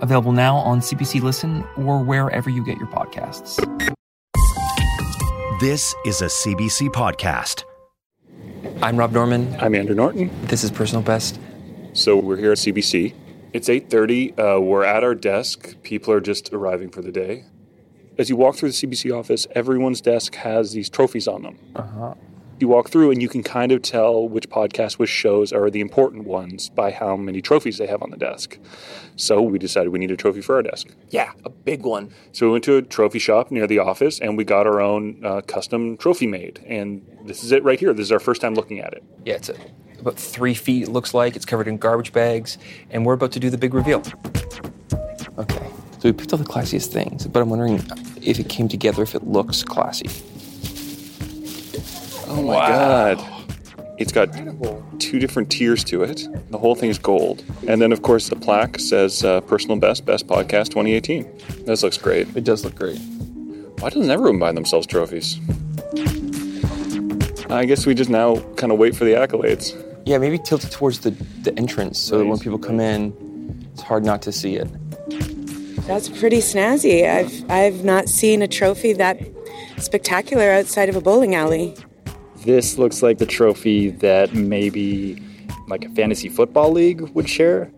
available 0.00 0.32
now 0.32 0.56
on 0.56 0.80
CBC 0.80 1.22
Listen 1.22 1.64
or 1.76 2.02
wherever 2.02 2.50
you 2.50 2.64
get 2.64 2.78
your 2.78 2.88
podcasts. 2.88 3.56
This 5.60 5.94
is 6.06 6.22
a 6.22 6.26
CBC 6.26 6.88
podcast. 6.88 7.64
I'm 8.82 8.96
Rob 8.96 9.12
Norman. 9.12 9.54
I'm 9.60 9.74
Andrew 9.74 9.94
Norton. 9.94 10.30
This 10.46 10.64
is 10.64 10.70
Personal 10.70 11.02
Best. 11.02 11.38
So 11.92 12.16
we're 12.16 12.38
here 12.38 12.52
at 12.52 12.58
CBC. 12.58 13.14
It's 13.52 13.68
8:30. 13.68 14.38
Uh, 14.38 14.60
we're 14.60 14.84
at 14.84 15.04
our 15.04 15.14
desk. 15.14 15.76
People 15.82 16.14
are 16.14 16.20
just 16.20 16.52
arriving 16.52 16.88
for 16.88 17.02
the 17.02 17.12
day. 17.12 17.44
As 18.16 18.30
you 18.30 18.36
walk 18.36 18.56
through 18.56 18.70
the 18.70 18.74
CBC 18.74 19.10
office, 19.10 19.46
everyone's 19.54 20.00
desk 20.00 20.34
has 20.36 20.72
these 20.72 20.88
trophies 20.88 21.26
on 21.26 21.42
them. 21.42 21.58
Uh-huh. 21.74 22.14
You 22.60 22.68
walk 22.68 22.90
through 22.90 23.10
and 23.10 23.22
you 23.22 23.28
can 23.30 23.42
kind 23.42 23.72
of 23.72 23.80
tell 23.80 24.28
which 24.28 24.50
podcasts, 24.50 24.98
which 24.98 25.08
shows 25.08 25.50
are 25.50 25.70
the 25.70 25.80
important 25.80 26.26
ones 26.26 26.68
by 26.68 26.90
how 26.90 27.16
many 27.16 27.40
trophies 27.40 27.78
they 27.78 27.86
have 27.86 28.02
on 28.02 28.10
the 28.10 28.18
desk. 28.18 28.58
So 29.16 29.40
we 29.40 29.58
decided 29.58 29.88
we 29.88 29.98
need 29.98 30.10
a 30.10 30.16
trophy 30.16 30.42
for 30.42 30.56
our 30.56 30.62
desk. 30.62 30.88
Yeah, 31.08 31.32
a 31.46 31.48
big 31.48 31.86
one. 31.86 32.12
So 32.32 32.46
we 32.46 32.52
went 32.52 32.64
to 32.64 32.76
a 32.76 32.82
trophy 32.82 33.18
shop 33.18 33.50
near 33.50 33.66
the 33.66 33.78
office 33.78 34.20
and 34.20 34.36
we 34.36 34.44
got 34.44 34.66
our 34.66 34.78
own 34.78 35.24
uh, 35.24 35.40
custom 35.40 35.96
trophy 35.96 36.26
made. 36.26 36.62
And 36.66 37.00
this 37.24 37.42
is 37.42 37.50
it 37.50 37.64
right 37.64 37.80
here. 37.80 37.94
This 37.94 38.04
is 38.04 38.12
our 38.12 38.20
first 38.20 38.42
time 38.42 38.54
looking 38.54 38.78
at 38.78 38.92
it. 38.92 39.02
Yeah, 39.24 39.36
it's 39.36 39.48
a, 39.48 39.56
about 39.98 40.16
three 40.16 40.54
feet, 40.54 40.82
it 40.82 40.90
looks 40.90 41.14
like. 41.14 41.36
It's 41.36 41.46
covered 41.46 41.66
in 41.66 41.78
garbage 41.78 42.12
bags, 42.12 42.58
and 42.90 43.06
we're 43.06 43.14
about 43.14 43.32
to 43.32 43.40
do 43.40 43.48
the 43.48 43.58
big 43.58 43.72
reveal. 43.72 44.02
Okay, 45.38 45.70
so 45.92 46.00
we 46.04 46.12
picked 46.12 46.32
all 46.32 46.38
the 46.38 46.44
classiest 46.44 46.88
things, 46.92 47.26
but 47.26 47.40
I'm 47.40 47.48
wondering 47.48 47.82
if 48.22 48.38
it 48.38 48.48
came 48.48 48.68
together, 48.68 49.02
if 49.02 49.14
it 49.14 49.26
looks 49.26 49.62
classy. 49.62 50.08
Oh 52.30 52.42
my 52.42 52.54
god. 52.54 53.26
It's 53.98 54.12
got 54.12 54.32
two 55.00 55.18
different 55.18 55.50
tiers 55.50 55.82
to 55.84 56.04
it. 56.04 56.26
The 56.50 56.58
whole 56.58 56.74
thing 56.74 56.88
is 56.88 56.98
gold. 56.98 57.44
And 57.66 57.82
then, 57.82 57.92
of 57.92 58.02
course, 58.02 58.28
the 58.28 58.36
plaque 58.36 58.78
says 58.78 59.24
uh, 59.24 59.40
Personal 59.42 59.78
Best, 59.78 60.06
Best 60.06 60.26
Podcast 60.26 60.68
2018. 60.68 61.28
This 61.66 61.82
looks 61.82 61.98
great. 61.98 62.28
It 62.36 62.44
does 62.44 62.64
look 62.64 62.76
great. 62.76 62.98
Why 63.80 63.90
doesn't 63.90 64.10
everyone 64.10 64.38
buy 64.38 64.52
themselves 64.52 64.86
trophies? 64.86 65.40
I 67.50 67.64
guess 67.64 67.84
we 67.84 67.94
just 67.94 68.10
now 68.10 68.36
kind 68.54 68.72
of 68.72 68.78
wait 68.78 68.94
for 68.94 69.04
the 69.04 69.12
accolades. 69.12 69.76
Yeah, 70.06 70.18
maybe 70.18 70.38
tilt 70.38 70.64
it 70.64 70.70
towards 70.70 71.00
the, 71.00 71.10
the 71.42 71.52
entrance 71.58 71.98
so 71.98 72.18
that 72.18 72.24
when 72.24 72.38
people 72.38 72.58
come 72.58 72.78
in, 72.78 73.68
it's 73.72 73.82
hard 73.82 74.04
not 74.04 74.22
to 74.22 74.32
see 74.32 74.54
it. 74.54 74.68
That's 75.86 76.08
pretty 76.08 76.38
snazzy. 76.38 77.10
I've 77.10 77.50
I've 77.50 77.84
not 77.84 78.08
seen 78.08 78.42
a 78.42 78.48
trophy 78.48 78.92
that 78.92 79.18
spectacular 79.78 80.50
outside 80.52 80.88
of 80.88 80.94
a 80.94 81.00
bowling 81.00 81.34
alley. 81.34 81.74
This 82.44 82.78
looks 82.78 83.02
like 83.02 83.18
the 83.18 83.26
trophy 83.26 83.90
that 83.90 84.34
maybe 84.34 85.22
like 85.68 85.84
a 85.84 85.88
fantasy 85.90 86.28
football 86.28 86.72
league 86.72 87.00
would 87.14 87.28
share. 87.28 87.70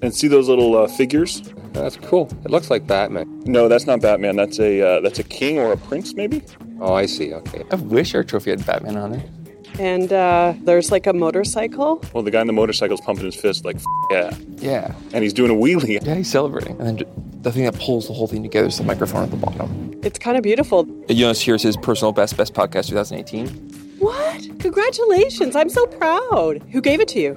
And 0.00 0.14
see 0.14 0.28
those 0.28 0.48
little 0.48 0.76
uh, 0.76 0.86
figures? 0.86 1.42
That's 1.72 1.96
cool. 1.96 2.28
It 2.44 2.50
looks 2.50 2.70
like 2.70 2.86
Batman. 2.86 3.42
No, 3.44 3.68
that's 3.68 3.84
not 3.86 4.00
Batman. 4.00 4.36
That's 4.36 4.60
a 4.60 4.80
uh, 4.80 5.00
that's 5.00 5.18
a 5.18 5.24
king 5.24 5.58
or 5.58 5.72
a 5.72 5.76
prince, 5.76 6.14
maybe. 6.14 6.42
Oh, 6.80 6.94
I 6.94 7.06
see. 7.06 7.34
Okay. 7.34 7.64
I 7.72 7.74
wish 7.74 8.14
our 8.14 8.22
trophy 8.22 8.50
had 8.50 8.64
Batman 8.64 8.96
on 8.96 9.14
it. 9.14 9.28
And 9.80 10.12
uh, 10.12 10.54
there's 10.62 10.90
like 10.90 11.06
a 11.06 11.12
motorcycle. 11.12 12.02
Well, 12.12 12.22
the 12.22 12.30
guy 12.30 12.40
in 12.40 12.46
the 12.46 12.52
motorcycle's 12.52 13.00
pumping 13.00 13.26
his 13.26 13.34
fist 13.36 13.64
like, 13.64 13.76
F- 13.76 13.82
yeah. 14.10 14.36
Yeah. 14.56 14.94
And 15.12 15.22
he's 15.22 15.32
doing 15.32 15.50
a 15.50 15.54
wheelie. 15.54 16.04
Yeah, 16.04 16.14
he's 16.14 16.30
celebrating. 16.30 16.78
And 16.80 16.98
then 16.98 17.42
the 17.42 17.52
thing 17.52 17.64
that 17.64 17.74
pulls 17.74 18.08
the 18.08 18.12
whole 18.14 18.26
thing 18.26 18.42
together 18.42 18.68
is 18.68 18.78
the 18.78 18.84
microphone 18.84 19.22
at 19.24 19.30
the 19.30 19.36
bottom. 19.36 20.00
It's 20.02 20.18
kind 20.18 20.36
of 20.36 20.42
beautiful. 20.42 20.86
You 21.08 21.26
notice 21.26 21.40
here 21.40 21.56
it 21.56 21.60
says 21.60 21.76
Personal 21.76 22.12
Best, 22.12 22.36
Best 22.36 22.54
Podcast 22.54 22.88
2018. 22.88 23.87
What? 23.98 24.58
Congratulations. 24.60 25.56
I'm 25.56 25.68
so 25.68 25.86
proud. 25.86 26.62
Who 26.72 26.80
gave 26.80 27.00
it 27.00 27.08
to 27.08 27.20
you? 27.20 27.36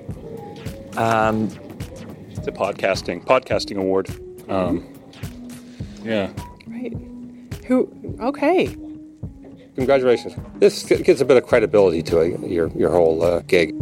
Um, 0.97 1.49
It's 2.29 2.47
a 2.47 2.51
podcasting 2.51 3.23
podcasting 3.25 3.77
award. 3.77 4.09
Um, 4.49 4.87
yeah. 6.03 6.31
Right. 6.67 6.93
Who? 7.67 7.89
Okay. 8.19 8.75
Congratulations. 9.75 10.35
This 10.59 10.83
gives 10.83 11.21
a 11.21 11.25
bit 11.25 11.37
of 11.37 11.47
credibility 11.47 12.03
to 12.03 12.19
it, 12.19 12.39
your 12.41 12.67
your 12.69 12.91
whole 12.91 13.23
uh, 13.23 13.39
gig. 13.41 13.73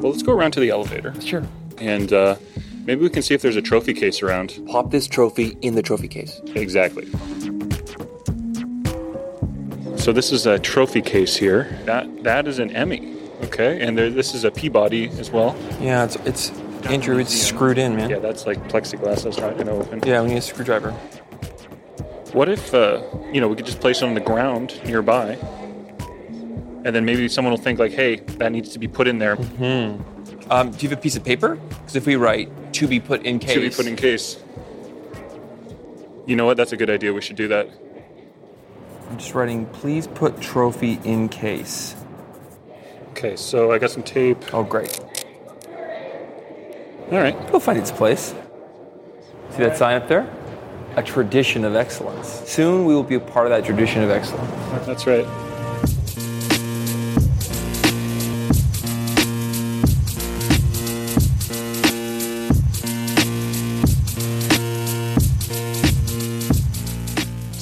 Well, 0.00 0.12
let's 0.12 0.22
go 0.22 0.32
around 0.32 0.52
to 0.52 0.60
the 0.60 0.70
elevator. 0.70 1.14
Sure. 1.20 1.42
And 1.78 2.12
uh, 2.12 2.36
maybe 2.84 3.02
we 3.02 3.10
can 3.10 3.22
see 3.22 3.34
if 3.34 3.42
there's 3.42 3.56
a 3.56 3.62
trophy 3.62 3.94
case 3.94 4.22
around. 4.22 4.60
Pop 4.66 4.90
this 4.90 5.06
trophy 5.06 5.56
in 5.62 5.74
the 5.74 5.82
trophy 5.82 6.08
case. 6.08 6.40
Exactly. 6.54 7.08
So 10.06 10.12
this 10.12 10.30
is 10.30 10.46
a 10.46 10.56
trophy 10.56 11.02
case 11.02 11.34
here. 11.34 11.64
That 11.84 12.22
that 12.22 12.46
is 12.46 12.60
an 12.60 12.70
Emmy. 12.76 13.16
Okay, 13.42 13.84
and 13.84 13.98
there, 13.98 14.08
this 14.08 14.36
is 14.36 14.44
a 14.44 14.52
Peabody 14.52 15.08
as 15.18 15.32
well. 15.32 15.56
Yeah, 15.80 16.04
it's 16.04 16.14
it's 16.24 16.50
Andrew. 16.84 17.18
It's 17.18 17.34
screwed 17.36 17.76
in, 17.76 17.96
man. 17.96 18.08
Yeah, 18.08 18.20
that's 18.20 18.46
like 18.46 18.56
plexiglass. 18.68 19.24
That's 19.24 19.38
not 19.38 19.54
going 19.54 19.66
to 19.66 19.72
open. 19.72 20.00
Yeah, 20.06 20.22
we 20.22 20.28
need 20.28 20.36
a 20.36 20.42
screwdriver. 20.42 20.92
What 22.32 22.48
if 22.48 22.72
uh, 22.72 23.02
you 23.32 23.40
know 23.40 23.48
we 23.48 23.56
could 23.56 23.66
just 23.66 23.80
place 23.80 24.00
it 24.00 24.04
on 24.04 24.14
the 24.14 24.20
ground 24.20 24.80
nearby, 24.86 25.32
and 26.84 26.94
then 26.94 27.04
maybe 27.04 27.26
someone 27.26 27.50
will 27.50 27.58
think 27.60 27.80
like, 27.80 27.90
"Hey, 27.90 28.20
that 28.38 28.52
needs 28.52 28.68
to 28.74 28.78
be 28.78 28.86
put 28.86 29.08
in 29.08 29.18
there." 29.18 29.34
Hmm. 29.34 30.00
Um, 30.52 30.70
do 30.70 30.84
you 30.84 30.88
have 30.88 30.98
a 31.00 31.02
piece 31.02 31.16
of 31.16 31.24
paper? 31.24 31.56
Because 31.56 31.96
if 31.96 32.06
we 32.06 32.14
write 32.14 32.72
"to 32.74 32.86
be 32.86 33.00
put 33.00 33.24
in 33.24 33.40
case," 33.40 33.54
To 33.54 33.60
be 33.60 33.70
put 33.70 33.86
in 33.88 33.96
case. 33.96 34.36
You 36.26 36.36
know 36.36 36.46
what? 36.46 36.56
That's 36.56 36.70
a 36.70 36.76
good 36.76 36.90
idea. 36.90 37.12
We 37.12 37.22
should 37.22 37.34
do 37.34 37.48
that. 37.48 37.70
I'm 39.16 39.20
just 39.20 39.34
writing. 39.34 39.64
Please 39.64 40.06
put 40.06 40.42
trophy 40.42 41.00
in 41.02 41.30
case. 41.30 41.96
Okay, 43.12 43.34
so 43.34 43.72
I 43.72 43.78
got 43.78 43.90
some 43.90 44.02
tape. 44.02 44.36
Oh, 44.52 44.62
great. 44.62 45.00
All 47.10 47.18
right. 47.18 47.34
It'll 47.34 47.58
find 47.58 47.78
its 47.78 47.90
place. 47.90 48.34
See 49.52 49.62
that 49.62 49.78
sign 49.78 49.96
up 49.96 50.06
there? 50.06 50.30
A 50.96 51.02
tradition 51.02 51.64
of 51.64 51.74
excellence. 51.74 52.28
Soon 52.46 52.84
we 52.84 52.94
will 52.94 53.02
be 53.02 53.14
a 53.14 53.20
part 53.20 53.46
of 53.46 53.52
that 53.52 53.64
tradition 53.64 54.02
of 54.02 54.10
excellence. 54.10 54.50
That's 54.84 55.06
right. 55.06 55.24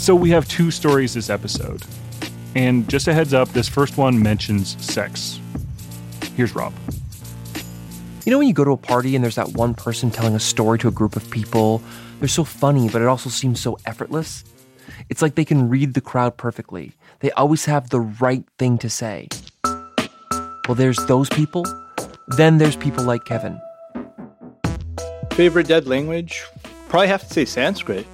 So 0.04 0.14
we 0.14 0.28
have 0.32 0.46
two 0.46 0.70
stories 0.70 1.14
this 1.14 1.30
episode. 1.30 1.82
And 2.54 2.86
just 2.90 3.08
a 3.08 3.14
heads 3.14 3.32
up, 3.32 3.48
this 3.54 3.70
first 3.70 3.96
one 3.96 4.22
mentions 4.22 4.76
sex. 4.84 5.40
Here's 6.36 6.54
Rob. 6.54 6.74
You 8.26 8.30
know 8.30 8.36
when 8.36 8.46
you 8.46 8.52
go 8.52 8.64
to 8.64 8.72
a 8.72 8.76
party 8.76 9.14
and 9.14 9.24
there's 9.24 9.36
that 9.36 9.54
one 9.54 9.72
person 9.72 10.10
telling 10.10 10.34
a 10.34 10.38
story 10.38 10.78
to 10.80 10.88
a 10.88 10.90
group 10.90 11.16
of 11.16 11.30
people? 11.30 11.80
They're 12.18 12.28
so 12.28 12.44
funny, 12.44 12.90
but 12.90 13.00
it 13.00 13.08
also 13.08 13.30
seems 13.30 13.60
so 13.60 13.78
effortless. 13.86 14.44
It's 15.08 15.22
like 15.22 15.36
they 15.36 15.44
can 15.46 15.70
read 15.70 15.94
the 15.94 16.02
crowd 16.02 16.36
perfectly. 16.36 16.92
They 17.20 17.30
always 17.30 17.64
have 17.64 17.88
the 17.88 18.00
right 18.00 18.44
thing 18.58 18.76
to 18.80 18.90
say. 18.90 19.28
Well, 19.64 20.74
there's 20.74 20.98
those 21.06 21.30
people. 21.30 21.64
Then 22.36 22.58
there's 22.58 22.76
people 22.76 23.04
like 23.04 23.24
Kevin. 23.24 23.58
Favorite 25.32 25.66
dead 25.66 25.86
language? 25.86 26.44
Probably 26.90 27.08
have 27.08 27.26
to 27.26 27.32
say 27.32 27.46
Sanskrit. 27.46 28.06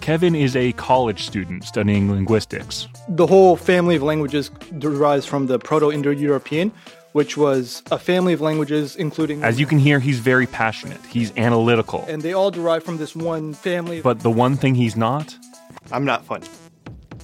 Kevin 0.00 0.34
is 0.34 0.54
a 0.54 0.72
college 0.72 1.24
student 1.24 1.64
studying 1.64 2.10
linguistics. 2.10 2.88
The 3.08 3.26
whole 3.26 3.56
family 3.56 3.96
of 3.96 4.02
languages 4.02 4.50
derives 4.78 5.26
from 5.26 5.46
the 5.46 5.58
Proto 5.58 5.90
Indo 5.90 6.10
European, 6.10 6.72
which 7.12 7.36
was 7.36 7.82
a 7.90 7.98
family 7.98 8.32
of 8.32 8.40
languages 8.40 8.96
including. 8.96 9.42
As 9.42 9.58
you 9.58 9.66
can 9.66 9.78
hear, 9.78 10.00
he's 10.00 10.18
very 10.18 10.46
passionate. 10.46 11.00
He's 11.06 11.32
analytical. 11.36 12.04
And 12.08 12.22
they 12.22 12.32
all 12.32 12.50
derive 12.50 12.82
from 12.82 12.98
this 12.98 13.14
one 13.16 13.54
family. 13.54 14.00
But 14.00 14.20
the 14.20 14.30
one 14.30 14.56
thing 14.56 14.74
he's 14.74 14.96
not? 14.96 15.34
I'm 15.92 16.04
not 16.04 16.24
funny. 16.24 16.46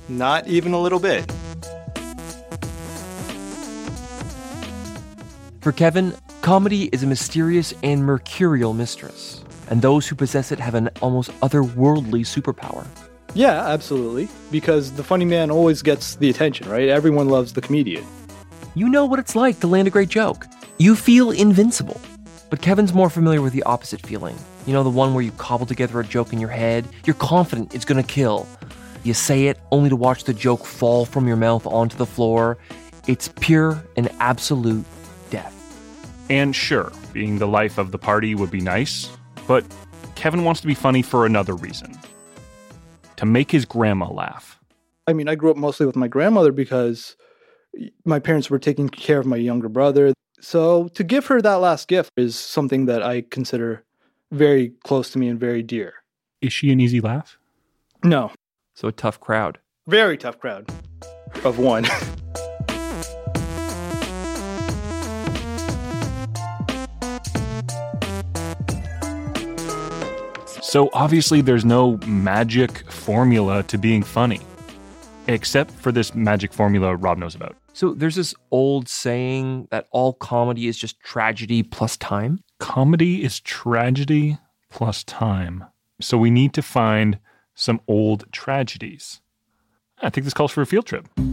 Not 0.08 0.46
even 0.46 0.72
a 0.72 0.80
little 0.80 1.00
bit. 1.00 1.30
For 5.60 5.72
Kevin, 5.72 6.14
comedy 6.40 6.84
is 6.90 7.02
a 7.02 7.06
mysterious 7.06 7.74
and 7.82 8.04
mercurial 8.04 8.72
mistress, 8.72 9.39
and 9.70 9.80
those 9.80 10.06
who 10.06 10.14
possess 10.14 10.52
it 10.52 10.58
have 10.58 10.74
an 10.74 10.90
almost 11.00 11.30
otherworldly 11.40 12.22
superpower. 12.22 12.86
Yeah, 13.34 13.66
absolutely. 13.66 14.28
Because 14.50 14.92
the 14.92 15.04
funny 15.04 15.24
man 15.24 15.50
always 15.50 15.82
gets 15.82 16.16
the 16.16 16.28
attention, 16.28 16.68
right? 16.68 16.88
Everyone 16.88 17.28
loves 17.28 17.52
the 17.52 17.60
comedian. 17.60 18.04
You 18.74 18.88
know 18.88 19.06
what 19.06 19.18
it's 19.18 19.34
like 19.34 19.60
to 19.60 19.66
land 19.66 19.88
a 19.88 19.90
great 19.90 20.08
joke. 20.08 20.46
You 20.78 20.96
feel 20.96 21.30
invincible. 21.30 22.00
But 22.50 22.60
Kevin's 22.60 22.92
more 22.92 23.08
familiar 23.08 23.40
with 23.40 23.52
the 23.52 23.62
opposite 23.62 24.00
feeling. 24.04 24.36
You 24.66 24.72
know, 24.72 24.82
the 24.82 24.90
one 24.90 25.14
where 25.14 25.22
you 25.22 25.30
cobble 25.32 25.66
together 25.66 26.00
a 26.00 26.04
joke 26.04 26.32
in 26.32 26.40
your 26.40 26.50
head, 26.50 26.84
you're 27.06 27.14
confident 27.14 27.74
it's 27.74 27.84
gonna 27.84 28.02
kill. 28.02 28.48
You 29.04 29.14
say 29.14 29.46
it 29.46 29.58
only 29.70 29.88
to 29.88 29.96
watch 29.96 30.24
the 30.24 30.34
joke 30.34 30.66
fall 30.66 31.04
from 31.04 31.28
your 31.28 31.36
mouth 31.36 31.64
onto 31.66 31.96
the 31.96 32.06
floor. 32.06 32.58
It's 33.06 33.28
pure 33.40 33.82
and 33.96 34.10
absolute 34.18 34.84
death. 35.30 35.54
And 36.28 36.54
sure, 36.54 36.92
being 37.12 37.38
the 37.38 37.46
life 37.46 37.78
of 37.78 37.92
the 37.92 37.98
party 37.98 38.34
would 38.34 38.50
be 38.50 38.60
nice, 38.60 39.08
but 39.46 39.64
Kevin 40.14 40.44
wants 40.44 40.60
to 40.60 40.66
be 40.66 40.74
funny 40.74 41.02
for 41.02 41.26
another 41.26 41.54
reason 41.54 41.98
to 43.16 43.26
make 43.26 43.50
his 43.50 43.64
grandma 43.64 44.10
laugh. 44.10 44.58
I 45.06 45.12
mean, 45.12 45.28
I 45.28 45.34
grew 45.34 45.50
up 45.50 45.56
mostly 45.56 45.86
with 45.86 45.96
my 45.96 46.08
grandmother 46.08 46.52
because 46.52 47.16
my 48.04 48.18
parents 48.18 48.50
were 48.50 48.58
taking 48.58 48.88
care 48.88 49.18
of 49.18 49.26
my 49.26 49.36
younger 49.36 49.68
brother. 49.68 50.12
So 50.40 50.88
to 50.88 51.04
give 51.04 51.26
her 51.26 51.42
that 51.42 51.54
last 51.54 51.88
gift 51.88 52.10
is 52.16 52.38
something 52.38 52.86
that 52.86 53.02
I 53.02 53.22
consider 53.22 53.84
very 54.30 54.72
close 54.84 55.10
to 55.10 55.18
me 55.18 55.28
and 55.28 55.38
very 55.38 55.62
dear. 55.62 55.94
Is 56.40 56.52
she 56.52 56.70
an 56.70 56.80
easy 56.80 57.00
laugh? 57.00 57.38
No. 58.04 58.32
So 58.74 58.88
a 58.88 58.92
tough 58.92 59.20
crowd. 59.20 59.58
Very 59.86 60.16
tough 60.16 60.38
crowd 60.38 60.70
of 61.44 61.58
one. 61.58 61.86
So 70.70 70.88
obviously, 70.92 71.40
there's 71.40 71.64
no 71.64 71.98
magic 72.06 72.88
formula 72.88 73.64
to 73.64 73.76
being 73.76 74.04
funny, 74.04 74.38
except 75.26 75.72
for 75.72 75.90
this 75.90 76.14
magic 76.14 76.52
formula 76.52 76.94
Rob 76.94 77.18
knows 77.18 77.34
about. 77.34 77.56
So 77.72 77.92
there's 77.92 78.14
this 78.14 78.36
old 78.52 78.88
saying 78.88 79.66
that 79.72 79.88
all 79.90 80.12
comedy 80.12 80.68
is 80.68 80.78
just 80.78 81.00
tragedy 81.00 81.64
plus 81.64 81.96
time. 81.96 82.44
Comedy 82.60 83.24
is 83.24 83.40
tragedy 83.40 84.38
plus 84.70 85.02
time. 85.02 85.64
So 86.00 86.16
we 86.16 86.30
need 86.30 86.54
to 86.54 86.62
find 86.62 87.18
some 87.56 87.80
old 87.88 88.30
tragedies. 88.30 89.20
I 90.00 90.08
think 90.08 90.22
this 90.24 90.34
calls 90.34 90.52
for 90.52 90.62
a 90.62 90.66
field 90.66 90.86
trip. 90.86 91.08
All 91.18 91.24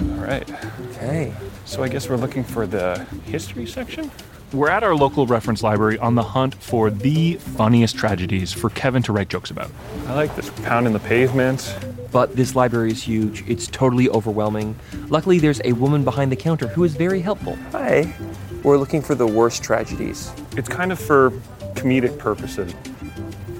right. 0.00 0.50
Okay. 0.88 1.34
So 1.66 1.82
I 1.82 1.88
guess 1.88 2.08
we're 2.08 2.16
looking 2.16 2.44
for 2.44 2.66
the 2.66 3.06
history 3.26 3.66
section? 3.66 4.10
We're 4.54 4.70
at 4.70 4.84
our 4.84 4.94
local 4.94 5.26
reference 5.26 5.64
library 5.64 5.98
on 5.98 6.14
the 6.14 6.22
hunt 6.22 6.54
for 6.54 6.88
the 6.88 7.34
funniest 7.34 7.96
tragedies 7.96 8.52
for 8.52 8.70
Kevin 8.70 9.02
to 9.02 9.12
write 9.12 9.28
jokes 9.28 9.50
about. 9.50 9.68
I 10.06 10.14
like 10.14 10.36
this 10.36 10.48
pound 10.62 10.86
in 10.86 10.92
the 10.92 11.00
pavement. 11.00 11.76
But 12.12 12.36
this 12.36 12.54
library 12.54 12.92
is 12.92 13.02
huge. 13.02 13.42
It's 13.48 13.66
totally 13.66 14.08
overwhelming. 14.08 14.76
Luckily, 15.08 15.40
there's 15.40 15.60
a 15.64 15.72
woman 15.72 16.04
behind 16.04 16.30
the 16.30 16.36
counter 16.36 16.68
who 16.68 16.84
is 16.84 16.94
very 16.94 17.20
helpful. 17.20 17.56
Hi. 17.72 18.14
We're 18.62 18.78
looking 18.78 19.02
for 19.02 19.16
the 19.16 19.26
worst 19.26 19.64
tragedies. 19.64 20.32
It's 20.56 20.68
kind 20.68 20.92
of 20.92 21.00
for 21.00 21.30
comedic 21.74 22.16
purposes. 22.16 22.72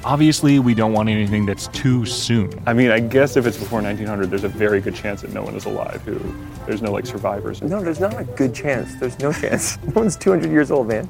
Obviously, 0.04 0.58
we 0.58 0.74
don't 0.74 0.92
want 0.92 1.08
anything 1.08 1.46
that's 1.46 1.68
too 1.68 2.04
soon. 2.04 2.52
I 2.66 2.74
mean, 2.74 2.90
I 2.90 3.00
guess 3.00 3.38
if 3.38 3.46
it's 3.46 3.56
before 3.56 3.80
1900, 3.80 4.28
there's 4.28 4.44
a 4.44 4.48
very 4.48 4.82
good 4.82 4.94
chance 4.94 5.22
that 5.22 5.32
no 5.32 5.42
one 5.42 5.54
is 5.54 5.64
alive 5.64 6.02
who, 6.02 6.20
there's 6.66 6.82
no 6.82 6.92
like 6.92 7.06
survivors. 7.06 7.62
No, 7.62 7.82
there's 7.82 8.00
not 8.00 8.20
a 8.20 8.24
good 8.24 8.54
chance. 8.54 8.94
There's 8.96 9.18
no 9.18 9.32
chance. 9.32 9.78
No 9.84 10.00
one's 10.00 10.16
200 10.16 10.50
years 10.50 10.70
old, 10.70 10.88
man. 10.88 11.08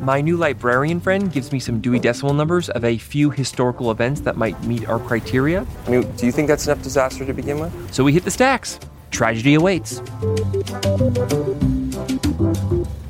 My 0.00 0.22
new 0.22 0.38
librarian 0.38 0.98
friend 0.98 1.30
gives 1.30 1.52
me 1.52 1.60
some 1.60 1.80
Dewey 1.80 1.98
Decimal 1.98 2.32
numbers 2.32 2.70
of 2.70 2.84
a 2.84 2.96
few 2.96 3.28
historical 3.30 3.90
events 3.90 4.22
that 4.22 4.36
might 4.36 4.62
meet 4.64 4.88
our 4.88 4.98
criteria. 4.98 5.66
I 5.86 5.90
mean, 5.90 6.10
do 6.12 6.24
you 6.24 6.32
think 6.32 6.48
that's 6.48 6.66
enough 6.66 6.82
disaster 6.82 7.26
to 7.26 7.34
begin 7.34 7.58
with? 7.58 7.92
So 7.92 8.02
we 8.02 8.14
hit 8.14 8.24
the 8.24 8.30
stacks. 8.30 8.80
Tragedy 9.10 9.54
awaits. 9.54 10.00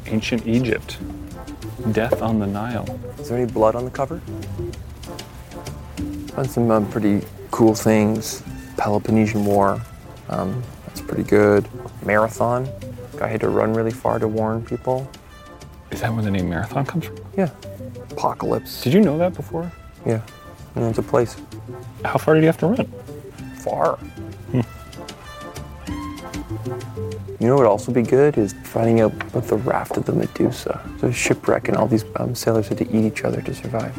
Ancient 0.06 0.46
Egypt. 0.48 0.98
Death 1.92 2.22
on 2.22 2.40
the 2.40 2.46
Nile. 2.46 2.86
Is 3.18 3.28
there 3.28 3.38
any 3.38 3.50
blood 3.50 3.74
on 3.74 3.84
the 3.84 3.90
cover? 3.90 4.20
Found 6.40 6.50
some 6.50 6.70
um, 6.70 6.90
pretty 6.90 7.20
cool 7.50 7.74
things. 7.74 8.42
Peloponnesian 8.78 9.44
War. 9.44 9.78
Um, 10.30 10.62
that's 10.86 11.02
pretty 11.02 11.24
good. 11.24 11.68
Marathon. 12.02 12.66
Guy 13.18 13.28
had 13.28 13.42
to 13.42 13.50
run 13.50 13.74
really 13.74 13.90
far 13.90 14.18
to 14.18 14.26
warn 14.26 14.64
people. 14.64 15.06
Is 15.90 16.00
that 16.00 16.10
where 16.10 16.22
the 16.22 16.30
name 16.30 16.48
Marathon 16.48 16.86
comes 16.86 17.04
from? 17.04 17.18
Yeah. 17.36 17.50
Apocalypse. 18.10 18.80
Did 18.80 18.94
you 18.94 19.02
know 19.02 19.18
that 19.18 19.34
before? 19.34 19.70
Yeah. 20.06 20.22
And 20.76 20.86
it's 20.86 20.96
a 20.96 21.02
place. 21.02 21.36
How 22.06 22.16
far 22.16 22.36
did 22.36 22.40
you 22.40 22.46
have 22.46 22.56
to 22.56 22.68
run? 22.68 22.86
Far. 23.56 23.98
You 27.38 27.46
know 27.46 27.54
what 27.56 27.64
would 27.64 27.70
also 27.70 27.92
be 27.92 28.02
good 28.02 28.38
is 28.38 28.54
finding 28.64 29.02
out 29.02 29.12
about 29.12 29.44
the 29.44 29.56
raft 29.56 29.98
of 29.98 30.06
the 30.06 30.12
Medusa. 30.12 30.80
A 31.02 31.12
shipwreck 31.12 31.68
and 31.68 31.76
all 31.76 31.86
these 31.86 32.06
um, 32.16 32.34
sailors 32.34 32.68
had 32.68 32.78
to 32.78 32.88
eat 32.96 33.04
each 33.04 33.24
other 33.24 33.42
to 33.42 33.54
survive. 33.54 33.94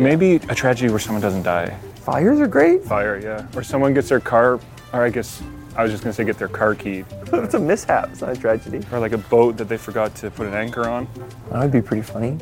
Maybe 0.00 0.36
a 0.36 0.54
tragedy 0.54 0.88
where 0.88 0.98
someone 0.98 1.20
doesn't 1.20 1.42
die. 1.42 1.76
Fires 1.96 2.40
are 2.40 2.46
great. 2.46 2.82
Fire, 2.84 3.20
yeah. 3.22 3.46
Or 3.54 3.62
someone 3.62 3.92
gets 3.92 4.08
their 4.08 4.18
car, 4.18 4.58
or 4.94 5.04
I 5.04 5.10
guess 5.10 5.42
I 5.76 5.82
was 5.82 5.92
just 5.92 6.02
gonna 6.02 6.14
say 6.14 6.24
get 6.24 6.38
their 6.38 6.48
car 6.48 6.74
keyed. 6.74 7.04
it's 7.34 7.52
a 7.52 7.58
mishap, 7.58 8.08
it's 8.10 8.22
not 8.22 8.30
a 8.30 8.40
tragedy. 8.40 8.80
Or 8.92 8.98
like 8.98 9.12
a 9.12 9.18
boat 9.18 9.58
that 9.58 9.68
they 9.68 9.76
forgot 9.76 10.14
to 10.16 10.30
put 10.30 10.46
an 10.46 10.54
anchor 10.54 10.88
on. 10.88 11.06
That 11.50 11.60
would 11.60 11.70
be 11.70 11.82
pretty 11.82 12.02
funny. 12.02 12.38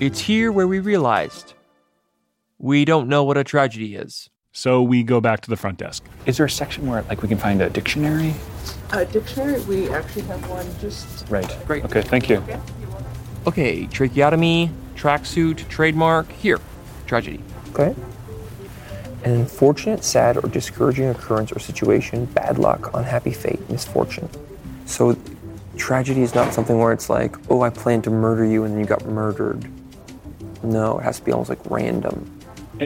It's 0.00 0.20
here 0.20 0.52
where 0.52 0.68
we 0.68 0.80
realized 0.80 1.54
we 2.58 2.84
don't 2.84 3.08
know 3.08 3.24
what 3.24 3.38
a 3.38 3.44
tragedy 3.44 3.94
is. 3.96 4.28
So 4.52 4.82
we 4.82 5.02
go 5.02 5.22
back 5.22 5.40
to 5.40 5.50
the 5.50 5.56
front 5.56 5.78
desk. 5.78 6.04
Is 6.26 6.36
there 6.36 6.46
a 6.46 6.50
section 6.50 6.86
where 6.86 7.02
like 7.04 7.22
we 7.22 7.28
can 7.28 7.38
find 7.38 7.62
a 7.62 7.70
dictionary? 7.70 8.34
A 8.92 9.06
dictionary, 9.06 9.62
we 9.62 9.88
actually 9.88 10.22
have 10.22 10.46
one 10.50 10.66
just. 10.78 11.26
Right. 11.30 11.56
Great. 11.66 11.86
Okay, 11.86 12.02
thank 12.02 12.28
you. 12.28 12.44
Okay, 13.46 13.86
tracheotomy, 13.86 14.70
tracksuit, 14.94 15.68
trademark. 15.68 16.30
Here, 16.32 16.58
tragedy. 17.06 17.40
Okay. 17.70 17.94
An 19.24 19.32
unfortunate, 19.32 20.04
sad, 20.04 20.36
or 20.36 20.48
discouraging 20.48 21.08
occurrence 21.08 21.50
or 21.52 21.58
situation, 21.58 22.26
bad 22.26 22.58
luck, 22.58 22.90
unhappy 22.94 23.32
fate, 23.32 23.58
misfortune. 23.70 24.28
So, 24.86 25.16
tragedy 25.76 26.22
is 26.22 26.34
not 26.34 26.52
something 26.52 26.78
where 26.78 26.92
it's 26.92 27.08
like, 27.08 27.36
oh, 27.50 27.62
I 27.62 27.70
planned 27.70 28.04
to 28.04 28.10
murder 28.10 28.44
you 28.44 28.64
and 28.64 28.74
then 28.74 28.80
you 28.80 28.86
got 28.86 29.04
murdered. 29.06 29.66
No, 30.62 30.98
it 30.98 31.04
has 31.04 31.18
to 31.18 31.24
be 31.24 31.32
almost 31.32 31.48
like 31.50 31.58
random, 31.70 32.30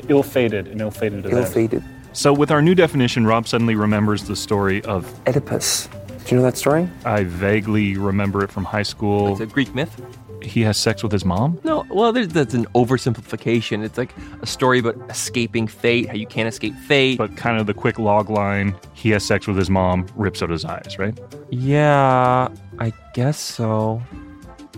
Ill 0.09 0.23
fated, 0.23 0.69
an 0.69 0.81
ill 0.81 0.91
fated 0.91 1.21
event. 1.27 1.35
ill 1.35 1.45
fated. 1.45 1.85
So 2.13 2.33
with 2.33 2.51
our 2.51 2.61
new 2.63 2.75
definition, 2.75 3.27
Rob 3.27 3.47
suddenly 3.49 3.75
remembers 3.75 4.25
the 4.25 4.37
story 4.37 4.83
of 4.85 5.13
Oedipus. 5.27 5.89
Do 6.25 6.35
you 6.35 6.37
know 6.37 6.43
that 6.43 6.57
story? 6.57 6.89
I 7.05 7.25
vaguely 7.25 7.97
remember 7.97 8.45
it 8.45 8.51
from 8.53 8.65
high 8.65 8.83
school. 8.83 9.33
It's 9.33 9.41
a 9.41 9.47
Greek 9.47 9.75
myth. 9.75 10.01
He 10.43 10.63
has 10.63 10.77
sex 10.77 11.03
with 11.03 11.13
his 11.13 11.25
mom? 11.25 11.61
No, 11.65 11.85
well, 11.91 12.13
there's, 12.13 12.29
that's 12.29 12.55
an 12.55 12.67
oversimplification. 12.75 13.85
It's 13.85 13.99
like 13.99 14.15
a 14.41 14.47
story 14.47 14.79
about 14.79 14.97
escaping 15.11 15.67
fate, 15.67 16.09
how 16.09 16.15
you 16.15 16.27
can't 16.27 16.49
escape 16.49 16.75
fate. 16.75 17.19
But 17.19 17.37
kind 17.37 17.61
of 17.61 17.67
the 17.67 17.75
quick 17.75 17.99
log 17.99 18.31
line 18.31 18.75
he 18.95 19.11
has 19.11 19.25
sex 19.25 19.47
with 19.47 19.57
his 19.57 19.71
mom, 19.71 20.07
rips 20.17 20.43
out 20.43 20.51
his 20.51 20.65
eyes, 20.65 20.99
right? 20.99 21.19
Yeah, 21.51 22.49
I 22.79 22.93
guess 23.15 23.39
so. 23.39 24.03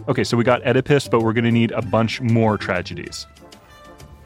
Okay, 0.08 0.24
so 0.24 0.36
we 0.36 0.44
got 0.44 0.66
Oedipus, 0.66 1.08
but 1.08 1.20
we're 1.20 1.32
going 1.32 1.44
to 1.44 1.50
need 1.50 1.72
a 1.72 1.82
bunch 1.82 2.20
more 2.20 2.56
tragedies. 2.56 3.26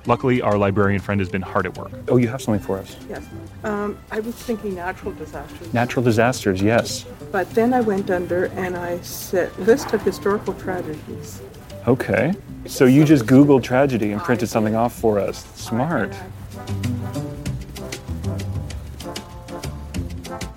Luckily, 0.07 0.43
our 0.43 0.59
librarian 0.59 1.01
friend 1.01 1.21
has 1.21 1.31
been 1.31 1.43
hard 1.43 1.65
at 1.65 1.79
work. 1.79 1.91
Oh, 2.09 2.19
you 2.19 2.29
have 2.29 2.43
something 2.43 2.63
for 2.63 2.79
us. 2.79 2.97
Yes. 3.09 3.25
Um, 3.63 3.99
I 4.11 4.21
was 4.21 4.35
thinking 4.35 4.75
natural 4.75 5.13
disasters. 5.13 5.73
Natural 5.73 6.05
disasters, 6.05 6.61
yes. 6.61 7.07
But 7.33 7.49
then 7.51 7.73
I 7.73 7.81
went 7.81 8.11
under 8.11 8.47
and 8.47 8.77
I 8.77 9.01
said 9.01 9.57
list 9.59 9.93
of 9.95 10.03
historical 10.03 10.53
tragedies. 10.55 11.41
Okay. 11.89 12.35
So 12.67 12.85
you 12.85 13.05
just 13.05 13.25
Googled 13.25 13.63
tragedy 13.63 14.13
and 14.13 14.21
printed 14.21 14.49
something 14.49 14.75
off 14.75 14.95
for 14.95 15.19
us. 15.19 15.47
Smart. 15.55 16.13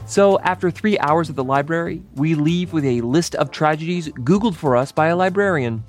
So, 0.08 0.40
after 0.40 0.72
three 0.72 0.98
hours 1.00 1.30
at 1.30 1.36
the 1.36 1.44
library, 1.44 2.02
we 2.16 2.34
leave 2.34 2.74
with 2.74 2.86
a 2.86 3.02
list 3.02 3.36
of 3.36 3.52
tragedies 3.52 4.08
Googled 4.08 4.56
for 4.56 4.76
us 4.76 4.92
by 4.92 5.08
a 5.08 5.16
librarian. 5.16 5.84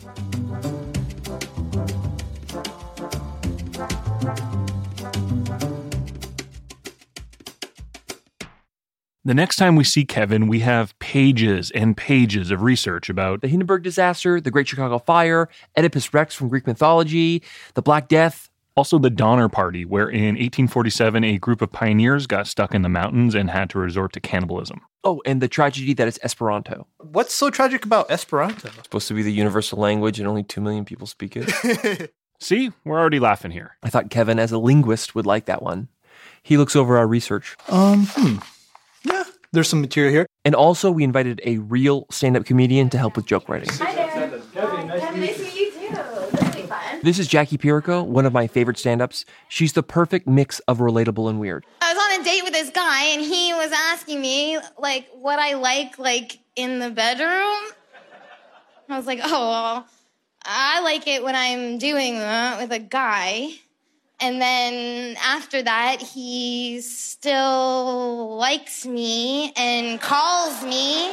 The 9.24 9.34
next 9.34 9.56
time 9.56 9.74
we 9.74 9.84
see 9.84 10.04
Kevin, 10.04 10.46
we 10.46 10.60
have 10.60 10.96
pages 11.00 11.72
and 11.72 11.96
pages 11.96 12.50
of 12.52 12.62
research 12.62 13.10
about 13.10 13.40
The 13.40 13.48
Hindenburg 13.48 13.82
disaster, 13.82 14.40
the 14.40 14.50
Great 14.50 14.68
Chicago 14.68 14.98
Fire, 14.98 15.48
Oedipus 15.76 16.14
Rex 16.14 16.34
from 16.34 16.48
Greek 16.48 16.66
mythology, 16.66 17.42
the 17.74 17.82
Black 17.82 18.08
Death. 18.08 18.48
Also, 18.76 18.96
the 18.96 19.10
Donner 19.10 19.48
Party, 19.48 19.84
where 19.84 20.08
in 20.08 20.36
1847 20.36 21.24
a 21.24 21.38
group 21.38 21.60
of 21.60 21.72
pioneers 21.72 22.28
got 22.28 22.46
stuck 22.46 22.72
in 22.76 22.82
the 22.82 22.88
mountains 22.88 23.34
and 23.34 23.50
had 23.50 23.68
to 23.70 23.78
resort 23.80 24.12
to 24.12 24.20
cannibalism. 24.20 24.80
Oh, 25.02 25.20
and 25.26 25.42
the 25.42 25.48
tragedy 25.48 25.94
that 25.94 26.06
is 26.06 26.20
Esperanto. 26.22 26.86
What's 26.98 27.34
so 27.34 27.50
tragic 27.50 27.84
about 27.84 28.08
Esperanto? 28.08 28.70
Supposed 28.84 29.08
to 29.08 29.14
be 29.14 29.24
the 29.24 29.32
universal 29.32 29.80
language 29.80 30.20
and 30.20 30.28
only 30.28 30.44
2 30.44 30.60
million 30.60 30.84
people 30.84 31.08
speak 31.08 31.36
it. 31.36 32.14
See, 32.40 32.70
we're 32.84 33.00
already 33.00 33.18
laughing 33.18 33.50
here. 33.50 33.76
I 33.82 33.90
thought 33.90 34.10
Kevin, 34.10 34.38
as 34.38 34.52
a 34.52 34.58
linguist, 34.58 35.16
would 35.16 35.26
like 35.26 35.46
that 35.46 35.60
one. 35.60 35.88
He 36.40 36.56
looks 36.56 36.76
over 36.76 36.96
our 36.96 37.06
research. 37.08 37.56
Um, 37.68 38.06
hmm. 38.10 38.36
Yeah, 39.48 39.58
there's 39.58 39.68
some 39.68 39.80
material 39.80 40.12
here. 40.12 40.26
And 40.44 40.54
also, 40.54 40.90
we 40.90 41.04
invited 41.04 41.40
a 41.44 41.58
real 41.58 42.06
stand 42.10 42.36
up 42.36 42.44
comedian 42.44 42.90
to 42.90 42.98
help 42.98 43.16
with 43.16 43.26
joke 43.26 43.48
writing. 43.48 43.68
Hi 43.74 43.94
there. 43.94 44.40
Kevin, 44.52 44.88
nice, 44.88 45.00
to 45.00 45.12
meet 45.12 45.38
you 45.54 45.70
too. 45.70 45.94
This 45.94 46.42
will 46.42 46.62
be 46.62 46.62
fun. 46.62 47.00
This 47.02 47.18
is 47.18 47.28
Jackie 47.28 47.58
Pirico, 47.58 48.04
one 48.04 48.26
of 48.26 48.32
my 48.32 48.46
favorite 48.46 48.78
stand 48.78 49.00
ups. 49.00 49.24
She's 49.48 49.72
the 49.72 49.82
perfect 49.82 50.26
mix 50.26 50.58
of 50.60 50.78
relatable 50.78 51.28
and 51.30 51.40
weird. 51.40 51.64
I 51.80 51.94
was 51.94 52.02
on 52.02 52.20
a 52.20 52.24
date 52.24 52.42
with 52.44 52.52
this 52.52 52.70
guy 52.70 53.04
and 53.04 53.22
he 53.22 53.52
was 53.54 53.72
asking 53.72 54.20
me 54.20 54.58
like 54.78 55.08
what 55.12 55.38
I 55.38 55.54
like 55.54 55.98
like 55.98 56.38
in 56.56 56.78
the 56.78 56.90
bedroom. 56.90 57.72
I 58.90 58.96
was 58.96 59.06
like, 59.06 59.20
"Oh, 59.22 59.50
well, 59.50 59.86
I 60.44 60.80
like 60.80 61.06
it 61.06 61.22
when 61.22 61.36
I'm 61.36 61.78
doing 61.78 62.18
that 62.18 62.58
with 62.58 62.72
a 62.72 62.78
guy." 62.78 63.50
And 64.20 64.40
then 64.40 65.16
after 65.24 65.62
that, 65.62 66.00
he 66.00 66.80
still 66.80 68.36
likes 68.36 68.84
me 68.84 69.52
and 69.56 70.00
calls 70.00 70.64
me. 70.64 71.12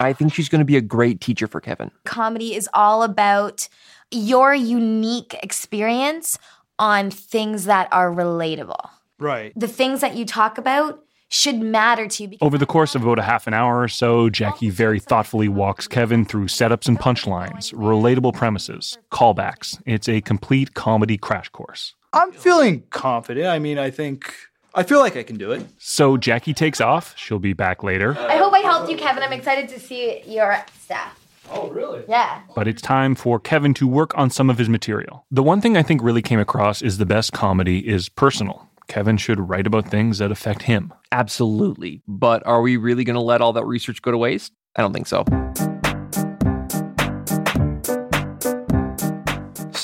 I 0.00 0.12
think 0.12 0.34
she's 0.34 0.48
going 0.48 0.58
to 0.58 0.66
be 0.66 0.76
a 0.76 0.82
great 0.82 1.20
teacher 1.20 1.46
for 1.46 1.60
Kevin. 1.60 1.90
Comedy 2.04 2.54
is 2.54 2.68
all 2.74 3.02
about 3.02 3.68
your 4.10 4.54
unique 4.54 5.34
experience 5.42 6.38
on 6.78 7.10
things 7.10 7.64
that 7.64 7.88
are 7.92 8.12
relatable. 8.12 8.90
Right. 9.18 9.52
The 9.56 9.68
things 9.68 10.00
that 10.00 10.16
you 10.16 10.26
talk 10.26 10.58
about 10.58 11.00
should 11.28 11.60
matter 11.60 12.06
to 12.06 12.22
you. 12.22 12.28
Because 12.28 12.46
Over 12.46 12.58
the 12.58 12.66
course 12.66 12.94
of 12.94 13.02
about 13.02 13.18
a 13.18 13.22
half 13.22 13.46
an 13.46 13.54
hour 13.54 13.80
or 13.80 13.88
so, 13.88 14.28
Jackie 14.28 14.70
very 14.70 15.00
thoughtfully 15.00 15.48
walks 15.48 15.88
Kevin 15.88 16.24
through 16.24 16.46
setups 16.46 16.86
and 16.86 16.98
punchlines, 16.98 17.72
relatable 17.72 18.34
premises, 18.34 18.98
callbacks. 19.10 19.80
It's 19.86 20.08
a 20.08 20.20
complete 20.20 20.74
comedy 20.74 21.16
crash 21.16 21.48
course. 21.48 21.94
I'm 22.14 22.32
feeling 22.32 22.84
confident. 22.90 23.48
I 23.48 23.58
mean, 23.58 23.78
I 23.78 23.90
think 23.90 24.32
I 24.74 24.82
feel 24.82 25.00
like 25.00 25.16
I 25.16 25.22
can 25.22 25.36
do 25.36 25.52
it. 25.52 25.66
So 25.78 26.16
Jackie 26.16 26.54
takes 26.54 26.80
off. 26.80 27.12
She'll 27.16 27.38
be 27.38 27.52
back 27.52 27.82
later. 27.82 28.16
I 28.18 28.36
hope 28.36 28.52
I 28.52 28.60
helped 28.60 28.90
you, 28.90 28.96
Kevin. 28.96 29.22
I'm 29.22 29.32
excited 29.32 29.68
to 29.70 29.80
see 29.80 30.22
your 30.26 30.64
stuff. 30.80 31.20
Oh, 31.50 31.68
really? 31.68 32.02
Yeah. 32.08 32.40
But 32.54 32.68
it's 32.68 32.80
time 32.80 33.14
for 33.14 33.38
Kevin 33.38 33.74
to 33.74 33.86
work 33.86 34.16
on 34.16 34.30
some 34.30 34.48
of 34.48 34.58
his 34.58 34.68
material. 34.68 35.26
The 35.30 35.42
one 35.42 35.60
thing 35.60 35.76
I 35.76 35.82
think 35.82 36.02
really 36.02 36.22
came 36.22 36.40
across 36.40 36.82
is 36.82 36.98
the 36.98 37.06
best 37.06 37.32
comedy 37.32 37.86
is 37.86 38.08
personal. 38.08 38.68
Kevin 38.88 39.16
should 39.16 39.40
write 39.40 39.66
about 39.66 39.88
things 39.88 40.18
that 40.18 40.30
affect 40.30 40.62
him. 40.62 40.92
Absolutely. 41.12 42.02
But 42.06 42.46
are 42.46 42.62
we 42.62 42.76
really 42.76 43.04
going 43.04 43.14
to 43.14 43.20
let 43.20 43.40
all 43.40 43.52
that 43.54 43.64
research 43.64 44.02
go 44.02 44.10
to 44.10 44.18
waste? 44.18 44.52
I 44.76 44.82
don't 44.82 44.92
think 44.92 45.06
so. 45.06 45.24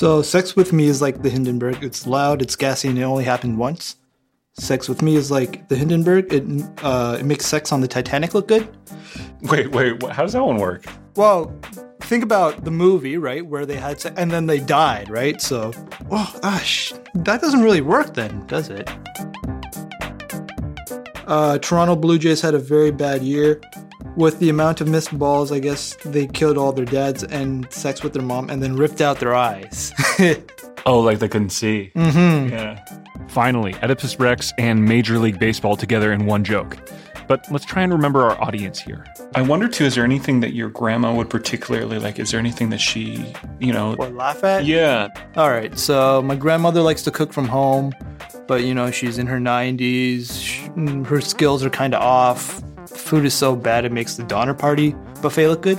So, 0.01 0.23
Sex 0.23 0.55
with 0.55 0.73
Me 0.73 0.85
is 0.85 0.99
like 0.99 1.21
the 1.21 1.29
Hindenburg. 1.29 1.83
It's 1.83 2.07
loud, 2.07 2.41
it's 2.41 2.55
gassy, 2.55 2.87
and 2.87 2.97
it 2.97 3.03
only 3.03 3.23
happened 3.23 3.59
once. 3.59 3.97
Sex 4.53 4.89
with 4.89 5.03
Me 5.03 5.15
is 5.15 5.29
like 5.29 5.69
the 5.69 5.75
Hindenburg. 5.75 6.33
It 6.33 6.43
uh, 6.81 7.17
it 7.19 7.23
makes 7.23 7.45
sex 7.45 7.71
on 7.71 7.81
the 7.81 7.87
Titanic 7.87 8.33
look 8.33 8.47
good. 8.47 8.67
Wait, 9.43 9.69
wait, 9.69 10.01
how 10.07 10.23
does 10.23 10.33
that 10.33 10.43
one 10.43 10.57
work? 10.57 10.85
Well, 11.15 11.55
think 11.99 12.23
about 12.23 12.65
the 12.65 12.71
movie, 12.71 13.17
right, 13.17 13.45
where 13.45 13.67
they 13.67 13.75
had 13.75 14.01
sex 14.01 14.15
and 14.17 14.31
then 14.31 14.47
they 14.47 14.59
died, 14.59 15.07
right? 15.07 15.39
So, 15.39 15.71
oh 16.09 16.35
gosh, 16.41 16.93
that 17.13 17.39
doesn't 17.39 17.61
really 17.61 17.81
work 17.81 18.15
then, 18.15 18.47
does 18.47 18.71
it? 18.71 18.89
Uh, 21.27 21.59
Toronto 21.59 21.95
Blue 21.95 22.17
Jays 22.17 22.41
had 22.41 22.55
a 22.55 22.59
very 22.59 22.89
bad 22.89 23.21
year. 23.21 23.61
With 24.17 24.39
the 24.39 24.49
amount 24.49 24.81
of 24.81 24.87
missed 24.87 25.17
balls, 25.17 25.51
I 25.51 25.59
guess 25.59 25.95
they 26.03 26.27
killed 26.27 26.57
all 26.57 26.73
their 26.73 26.85
dads 26.85 27.23
and 27.23 27.71
sex 27.71 28.03
with 28.03 28.13
their 28.13 28.21
mom 28.21 28.49
and 28.49 28.61
then 28.61 28.75
ripped 28.75 29.01
out 29.01 29.19
their 29.19 29.33
eyes. 29.35 29.91
Oh, 30.83 30.99
like 30.99 31.19
they 31.19 31.27
couldn't 31.27 31.51
see. 31.51 31.91
Mhm. 31.95 32.49
Yeah. 32.49 32.83
Finally, 33.27 33.75
Oedipus 33.83 34.19
Rex 34.19 34.51
and 34.57 34.83
Major 34.83 35.19
League 35.19 35.37
Baseball 35.39 35.75
together 35.77 36.11
in 36.11 36.25
one 36.25 36.43
joke. 36.43 36.75
But 37.27 37.45
let's 37.51 37.65
try 37.65 37.83
and 37.83 37.93
remember 37.93 38.23
our 38.23 38.41
audience 38.41 38.79
here. 38.79 39.05
I 39.35 39.43
wonder 39.43 39.67
too, 39.67 39.85
is 39.85 39.93
there 39.93 40.03
anything 40.03 40.39
that 40.39 40.53
your 40.55 40.69
grandma 40.69 41.13
would 41.13 41.29
particularly 41.29 41.99
like? 41.99 42.17
Is 42.17 42.31
there 42.31 42.39
anything 42.39 42.71
that 42.71 42.81
she, 42.81 43.31
you 43.59 43.71
know, 43.71 43.93
What, 43.93 44.15
laugh 44.15 44.43
at? 44.43 44.65
Yeah. 44.65 45.09
All 45.37 45.51
right. 45.51 45.77
So 45.77 46.23
my 46.23 46.35
grandmother 46.35 46.81
likes 46.81 47.03
to 47.03 47.11
cook 47.11 47.31
from 47.31 47.47
home, 47.47 47.93
but 48.47 48.63
you 48.63 48.73
know 48.73 48.89
she's 48.89 49.19
in 49.19 49.27
her 49.27 49.37
90s. 49.39 50.41
Sh 50.41 50.67
her 51.07 51.21
skills 51.21 51.63
are 51.63 51.69
kind 51.69 51.93
of 51.93 52.01
off. 52.01 52.59
Food 53.11 53.25
is 53.25 53.33
so 53.33 53.57
bad 53.57 53.83
it 53.83 53.91
makes 53.91 54.15
the 54.15 54.23
Donner 54.23 54.53
Party 54.53 54.95
buffet 55.21 55.49
look 55.49 55.63
good. 55.63 55.77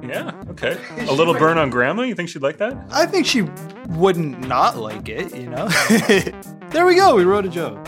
Yeah, 0.00 0.40
okay. 0.50 0.78
A 1.08 1.12
little 1.12 1.34
burn 1.34 1.58
on 1.58 1.68
grandma? 1.68 2.02
You 2.02 2.14
think 2.14 2.28
she'd 2.28 2.42
like 2.42 2.58
that? 2.58 2.78
I 2.92 3.06
think 3.06 3.26
she 3.26 3.42
wouldn't 3.88 4.46
not 4.46 4.76
like 4.76 5.08
it. 5.08 5.34
You 5.34 5.50
know. 5.50 5.66
there 6.68 6.86
we 6.86 6.94
go. 6.94 7.16
We 7.16 7.24
wrote 7.24 7.44
a 7.44 7.48
joke. 7.48 7.84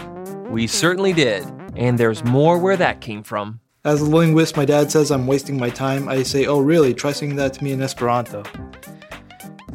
We 0.49 0.66
certainly 0.66 1.12
did. 1.12 1.47
And 1.76 1.97
there's 1.97 2.25
more 2.25 2.59
where 2.59 2.76
that 2.76 3.00
came 3.00 3.23
from. 3.23 3.61
As 3.85 4.00
a 4.00 4.04
linguist, 4.04 4.57
my 4.57 4.64
dad 4.64 4.90
says 4.90 5.12
I'm 5.12 5.28
wasting 5.28 5.57
my 5.57 5.71
time. 5.71 6.09
I 6.09 6.25
say, 6.25 6.47
"Oh, 6.47 6.59
really? 6.59 6.92
Try 6.92 7.12
saying 7.12 7.37
that 7.37 7.54
to 7.54 7.62
me 7.62 7.71
in 7.71 7.80
Esperanto." 7.80 8.42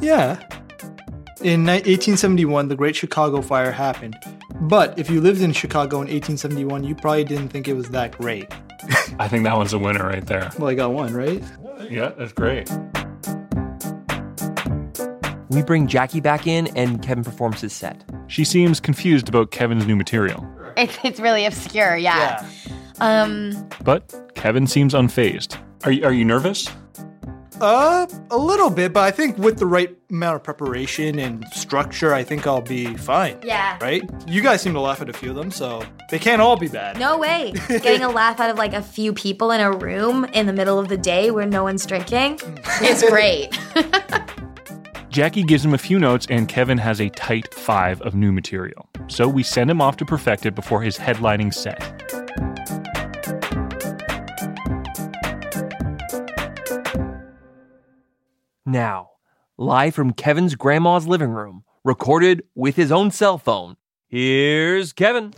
Yeah. 0.01 0.33
In 1.41 1.63
1871, 1.63 2.67
the 2.67 2.75
Great 2.75 2.97
Chicago 2.97 3.41
Fire 3.41 3.71
happened. 3.71 4.17
But 4.59 4.99
if 4.99 5.09
you 5.09 5.21
lived 5.21 5.41
in 5.41 5.53
Chicago 5.53 6.01
in 6.01 6.09
1871, 6.09 6.83
you 6.83 6.93
probably 6.93 7.23
didn't 7.23 7.49
think 7.49 7.69
it 7.69 7.73
was 7.73 7.89
that 7.91 8.17
great. 8.17 8.51
I 9.19 9.27
think 9.27 9.43
that 9.43 9.55
one's 9.55 9.73
a 9.73 9.79
winner 9.79 10.05
right 10.05 10.25
there. 10.25 10.49
Well, 10.57 10.69
I 10.69 10.75
got 10.75 10.93
one, 10.93 11.13
right? 11.13 11.43
Yeah, 11.89 12.09
that's 12.17 12.33
great. 12.33 12.69
We 15.49 15.61
bring 15.63 15.87
Jackie 15.87 16.19
back 16.19 16.47
in, 16.47 16.67
and 16.75 17.01
Kevin 17.01 17.23
performs 17.23 17.61
his 17.61 17.71
set. 17.73 18.03
She 18.27 18.43
seems 18.43 18.79
confused 18.79 19.29
about 19.29 19.51
Kevin's 19.51 19.85
new 19.85 19.95
material. 19.95 20.45
It's, 20.75 20.97
it's 21.03 21.19
really 21.19 21.45
obscure, 21.45 21.95
yeah. 21.95 22.45
Um, 22.99 23.69
But 23.83 24.33
Kevin 24.35 24.67
seems 24.67 24.93
unfazed. 24.93 25.57
Are 25.85 25.91
you, 25.91 26.03
are 26.03 26.11
you 26.13 26.25
nervous? 26.25 26.67
Uh, 27.61 28.05
a 28.31 28.37
little 28.37 28.69
bit, 28.69 28.91
but 28.93 29.01
I 29.03 29.11
think 29.11 29.37
with 29.37 29.57
the 29.59 29.65
right 29.65 29.95
amount 30.09 30.35
of 30.35 30.43
preparation 30.43 31.19
and 31.19 31.45
structure, 31.53 32.13
I 32.13 32.23
think 32.23 32.45
I'll 32.45 32.61
be 32.61 32.95
fine. 32.95 33.39
Yeah. 33.43 33.77
Right? 33.81 34.03
You 34.27 34.41
guys 34.41 34.61
seem 34.61 34.73
to 34.73 34.79
laugh 34.81 35.01
at 35.01 35.09
a 35.09 35.13
few 35.13 35.29
of 35.29 35.35
them, 35.35 35.51
so 35.51 35.83
they 36.11 36.19
can't 36.19 36.41
all 36.41 36.57
be 36.57 36.67
bad. 36.67 36.99
no 36.99 37.17
way. 37.17 37.53
Getting 37.67 38.03
a 38.03 38.09
laugh 38.09 38.39
out 38.39 38.49
of 38.49 38.57
like 38.57 38.73
a 38.73 38.81
few 38.81 39.13
people 39.13 39.51
in 39.51 39.61
a 39.61 39.71
room 39.71 40.25
in 40.33 40.45
the 40.47 40.53
middle 40.53 40.77
of 40.79 40.89
the 40.89 40.97
day 40.97 41.31
where 41.31 41.45
no 41.45 41.63
one's 41.63 41.85
drinking 41.85 42.39
is 42.81 43.03
great. 43.07 43.57
Jackie 45.09 45.43
gives 45.43 45.63
him 45.63 45.73
a 45.73 45.77
few 45.77 45.97
notes, 45.97 46.27
and 46.29 46.49
Kevin 46.49 46.77
has 46.77 46.99
a 46.99 47.07
tight 47.09 47.53
five 47.53 48.01
of 48.01 48.15
new 48.15 48.33
material. 48.33 48.89
So 49.07 49.29
we 49.29 49.43
send 49.43 49.71
him 49.71 49.79
off 49.79 49.95
to 49.97 50.05
perfect 50.05 50.45
it 50.45 50.55
before 50.55 50.81
his 50.81 50.97
headlining 50.97 51.53
set. 51.53 51.79
Now, 58.67 59.11
live 59.59 59.93
from 59.93 60.13
Kevin's 60.13 60.55
grandma's 60.55 61.05
living 61.05 61.29
room, 61.29 61.63
recorded 61.83 62.41
with 62.55 62.75
his 62.75 62.91
own 62.91 63.11
cell 63.11 63.37
phone. 63.37 63.77
Here's 64.07 64.91
Kevin. 64.91 65.35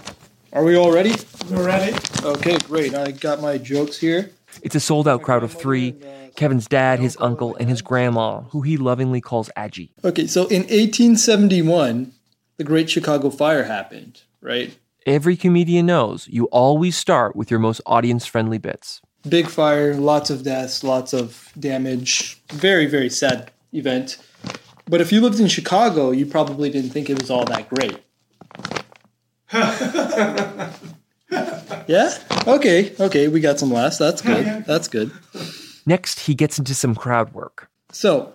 Are 0.54 0.64
we 0.64 0.78
all 0.78 0.94
ready? 0.94 1.14
We're 1.52 1.66
ready. 1.66 1.94
Okay, 2.24 2.58
great. 2.60 2.96
I 2.96 3.12
got 3.12 3.42
my 3.42 3.58
jokes 3.58 3.98
here. 3.98 4.32
It's 4.62 4.76
a 4.76 4.80
sold 4.80 5.10
out 5.10 5.24
crowd 5.24 5.44
of 5.44 5.52
three 5.52 5.96
Kevin's 6.38 6.68
dad, 6.68 7.00
his 7.00 7.18
uncle, 7.20 7.58
and 7.58 7.70
his 7.70 7.82
grandma, 7.82 8.44
who 8.52 8.62
he 8.62 8.78
lovingly 8.78 9.20
calls 9.20 9.50
Aggie. 9.58 9.92
Okay, 10.06 10.26
so 10.26 10.44
in 10.44 10.62
1871, 10.62 12.14
the 12.56 12.64
Great 12.64 12.90
Chicago 12.90 13.30
Fire 13.30 13.66
happened, 13.66 14.22
right? 14.40 14.78
Every 15.06 15.36
comedian 15.36 15.86
knows 15.86 16.30
you 16.30 16.46
always 16.46 16.96
start 16.96 17.36
with 17.36 17.52
your 17.52 17.60
most 17.60 17.82
audience 17.86 18.26
friendly 18.26 18.58
bits. 18.58 19.02
Big 19.28 19.48
fire, 19.48 19.94
lots 19.96 20.30
of 20.30 20.44
deaths, 20.44 20.84
lots 20.84 21.14
of 21.14 21.52
damage. 21.60 22.42
Very, 22.50 22.86
very 22.86 23.10
sad 23.10 23.52
event. 23.74 24.18
But 24.90 25.02
if 25.02 25.12
you 25.12 25.22
lived 25.22 25.40
in 25.40 25.48
Chicago, 25.48 26.12
you 26.12 26.26
probably 26.26 26.70
didn't 26.70 26.92
think 26.92 27.10
it 27.10 27.20
was 27.20 27.30
all 27.30 27.46
that 27.46 27.70
great. 27.70 28.00
yeah? 31.88 32.14
Okay, 32.48 32.94
okay, 33.00 33.28
we 33.28 33.40
got 33.42 33.60
some 33.60 33.72
laughs. 33.72 33.98
That's 33.98 34.22
good. 34.22 34.66
That's 34.66 34.88
good. 34.88 35.12
Next, 35.86 36.22
he 36.22 36.36
gets 36.36 36.58
into 36.58 36.74
some 36.74 36.96
crowd 36.96 37.34
work. 37.34 37.70
So, 37.92 38.34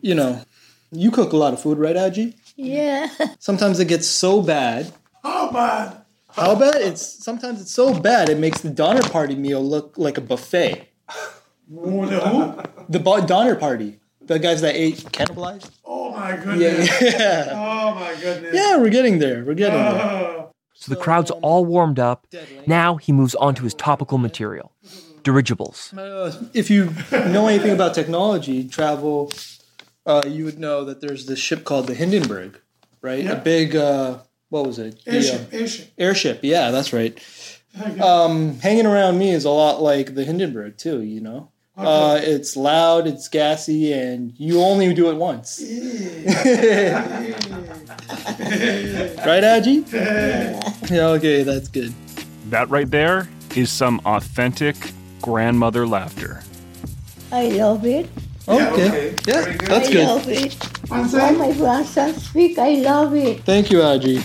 you 0.00 0.14
know, 0.14 0.42
you 0.90 1.10
cook 1.10 1.32
a 1.32 1.36
lot 1.36 1.52
of 1.52 1.60
food, 1.60 1.78
right, 1.78 1.96
Aji? 1.96 2.34
Yeah. 2.56 3.08
Sometimes 3.38 3.80
it 3.80 3.88
gets 3.88 4.06
so 4.06 4.42
bad. 4.42 4.92
How 5.22 5.50
bad? 5.50 6.03
How 6.34 6.54
bad? 6.56 6.76
It's 6.76 7.02
sometimes 7.24 7.60
it's 7.60 7.70
so 7.70 7.98
bad 7.98 8.28
it 8.28 8.38
makes 8.38 8.60
the 8.60 8.70
Donner 8.70 9.02
Party 9.02 9.36
meal 9.36 9.62
look 9.62 9.94
like 9.96 10.18
a 10.18 10.20
buffet. 10.20 10.88
The 11.70 13.00
Bo- 13.02 13.24
Donner 13.26 13.54
Party. 13.56 14.00
The 14.20 14.38
guys 14.38 14.60
that 14.62 14.74
ate 14.74 14.96
cannibalized. 15.12 15.70
Oh 15.84 16.10
my 16.12 16.30
Yeah, 16.30 16.36
goodness. 16.44 17.02
yeah. 17.02 17.48
Oh 17.52 17.94
my 17.94 18.14
goodness. 18.20 18.54
Yeah, 18.54 18.78
we're 18.78 18.90
getting 18.90 19.18
there. 19.18 19.44
We're 19.44 19.54
getting 19.54 19.78
there. 19.78 20.46
So 20.74 20.92
the 20.94 21.00
crowd's 21.00 21.30
all 21.30 21.64
warmed 21.64 21.98
up. 21.98 22.26
Now 22.66 22.96
he 22.96 23.12
moves 23.12 23.34
on 23.36 23.54
to 23.56 23.64
his 23.64 23.74
topical 23.74 24.18
material 24.18 24.72
dirigibles. 25.22 25.92
Uh, 25.96 26.32
if 26.52 26.68
you 26.70 26.92
know 27.12 27.46
anything 27.46 27.70
about 27.72 27.94
technology, 27.94 28.66
travel, 28.68 29.32
uh, 30.04 30.22
you 30.26 30.44
would 30.44 30.58
know 30.58 30.84
that 30.84 31.00
there's 31.00 31.26
this 31.26 31.38
ship 31.38 31.64
called 31.64 31.86
the 31.86 31.94
Hindenburg, 31.94 32.60
right? 33.02 33.24
Yeah. 33.24 33.32
A 33.32 33.40
big, 33.40 33.74
uh, 33.76 34.18
what 34.54 34.66
was 34.68 34.78
it? 34.78 35.04
The, 35.04 35.10
Airship, 35.16 35.52
uh, 35.52 35.56
airship. 35.56 35.90
airship. 35.98 36.38
Yeah, 36.42 36.70
that's 36.70 36.92
right. 36.92 37.18
Um, 38.00 38.60
hanging 38.60 38.86
around 38.86 39.18
me 39.18 39.30
is 39.30 39.44
a 39.44 39.50
lot 39.50 39.82
like 39.82 40.14
the 40.14 40.22
Hindenburg 40.24 40.78
too. 40.78 41.02
You 41.02 41.20
know, 41.20 41.50
uh, 41.76 42.20
it's 42.22 42.56
loud, 42.56 43.08
it's 43.08 43.26
gassy, 43.26 43.92
and 43.92 44.32
you 44.38 44.60
only 44.60 44.94
do 44.94 45.10
it 45.10 45.16
once. 45.16 45.60
right, 49.26 49.42
Aji? 49.42 49.92
Yeah. 49.92 50.98
Okay, 51.16 51.42
that's 51.42 51.66
good. 51.66 51.92
That 52.50 52.70
right 52.70 52.88
there 52.88 53.28
is 53.56 53.72
some 53.72 54.00
authentic 54.06 54.76
grandmother 55.20 55.84
laughter. 55.84 56.44
I 57.32 57.48
love 57.48 57.84
it. 57.84 58.08
Okay. 58.46 59.16
Yeah, 59.26 59.56
that's 59.66 59.88
I 59.88 59.92
good. 59.92 60.06
love 60.06 60.28
it. 60.28 60.54
When 60.88 61.38
my 61.38 61.52
grandson 61.54 62.14
speak, 62.14 62.56
I 62.58 62.74
love 62.74 63.16
it. 63.16 63.42
Thank 63.42 63.72
you, 63.72 63.78
Aji. 63.78 64.22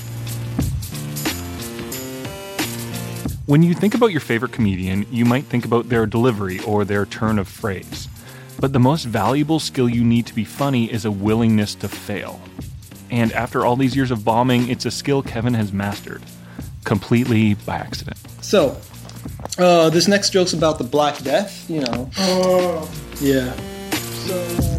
When 3.49 3.63
you 3.63 3.73
think 3.73 3.95
about 3.95 4.11
your 4.11 4.19
favorite 4.19 4.51
comedian, 4.51 5.07
you 5.09 5.25
might 5.25 5.43
think 5.43 5.65
about 5.65 5.89
their 5.89 6.05
delivery 6.05 6.59
or 6.59 6.85
their 6.85 7.07
turn 7.07 7.39
of 7.39 7.47
phrase. 7.47 8.07
But 8.59 8.73
the 8.73 8.79
most 8.79 9.05
valuable 9.05 9.59
skill 9.59 9.89
you 9.89 10.03
need 10.03 10.27
to 10.27 10.35
be 10.35 10.43
funny 10.43 10.85
is 10.93 11.03
a 11.03 11.09
willingness 11.09 11.73
to 11.73 11.89
fail. 11.89 12.39
And 13.09 13.31
after 13.31 13.65
all 13.65 13.75
these 13.75 13.95
years 13.95 14.11
of 14.11 14.23
bombing, 14.23 14.69
it's 14.69 14.85
a 14.85 14.91
skill 14.91 15.23
Kevin 15.23 15.55
has 15.55 15.73
mastered, 15.73 16.21
completely 16.83 17.55
by 17.55 17.77
accident. 17.77 18.19
So, 18.41 18.77
uh, 19.57 19.89
this 19.89 20.07
next 20.07 20.29
joke's 20.29 20.53
about 20.53 20.77
the 20.77 20.83
Black 20.83 21.17
Death. 21.23 21.67
You 21.67 21.81
know. 21.81 22.87
Yeah. 23.19 23.51
Think 23.51 24.78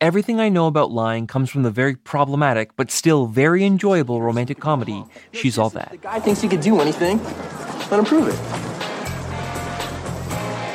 Everything 0.00 0.38
I 0.38 0.48
know 0.48 0.68
about 0.68 0.92
lying 0.92 1.26
comes 1.26 1.50
from 1.50 1.64
the 1.64 1.72
very 1.72 1.96
problematic 1.96 2.76
but 2.76 2.88
still 2.92 3.26
very 3.26 3.64
enjoyable 3.64 4.22
romantic 4.22 4.60
comedy, 4.60 5.04
She's 5.32 5.58
All 5.58 5.70
That. 5.70 5.90
The 5.90 5.96
Guy 5.96 6.20
thinks 6.20 6.40
he 6.40 6.48
could 6.48 6.60
do 6.60 6.80
anything. 6.80 7.20
Let 7.90 7.98
him 7.98 8.04
prove 8.04 8.28
it. 8.28 8.36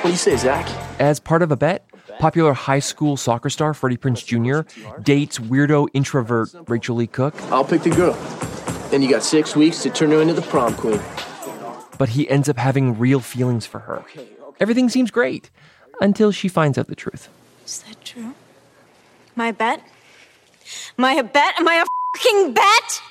What 0.02 0.10
do 0.10 0.10
you 0.10 0.18
say, 0.18 0.36
Zach? 0.36 0.68
As 1.00 1.22
part 1.22 1.42
of 1.42 1.54
a 1.54 1.56
bet, 1.56 1.88
popular 2.20 2.52
high 2.52 2.80
school 2.80 3.16
soccer 3.16 3.50
star 3.50 3.74
Freddie 3.74 3.96
Prinze 3.96 4.26
Jr. 4.26 4.70
dates 5.00 5.40
weirdo 5.40 5.88
introvert 5.94 6.54
Rachael 6.68 6.98
Leigh 6.98 7.08
Cook, 7.08 7.34
I'll 7.44 7.64
pick 7.64 7.84
the 7.84 7.92
girl. 7.92 8.14
Then 8.92 9.02
you 9.02 9.10
got 9.10 9.24
six 9.24 9.56
weeks 9.56 9.82
to 9.84 9.90
turn 9.90 10.12
her 10.12 10.22
into 10.22 10.34
the 10.34 10.42
prom 10.42 10.76
queen. 10.76 11.00
but 11.98 12.10
he 12.10 12.30
ends 12.30 12.50
up 12.50 12.58
having 12.58 13.00
real 13.00 13.22
feelings 13.22 13.66
for 13.66 13.80
her. 13.80 14.04
Everything 14.60 14.90
seems 14.90 15.12
great 15.12 15.50
until 16.02 16.34
she 16.34 16.50
finds 16.50 16.78
out 16.78 16.88
the 16.88 16.96
truth. 16.96 17.30
Is 17.66 17.84
that 17.84 18.04
true? 18.04 18.36
My 19.36 19.52
bet? 19.52 19.82
My 20.98 21.14
a 21.14 21.24
bet? 21.24 21.60
Am 21.60 21.68
I 21.68 21.76
a 21.84 22.18
fucking 22.18 22.54
bet? 22.54 23.02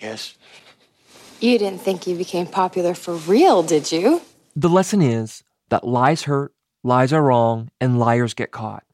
Yes. 0.00 0.36
You 1.40 1.58
didn't 1.58 1.80
think 1.80 2.06
you 2.06 2.16
became 2.16 2.46
popular 2.46 2.94
for 2.94 3.14
real, 3.14 3.62
did 3.62 3.90
you? 3.90 4.22
The 4.54 4.68
lesson 4.68 5.02
is 5.02 5.42
that 5.70 5.86
lies 5.86 6.22
hurt, 6.22 6.54
lies 6.82 7.12
are 7.12 7.22
wrong, 7.22 7.70
and 7.80 7.98
liars 7.98 8.34
get 8.34 8.52
caught. 8.52 8.84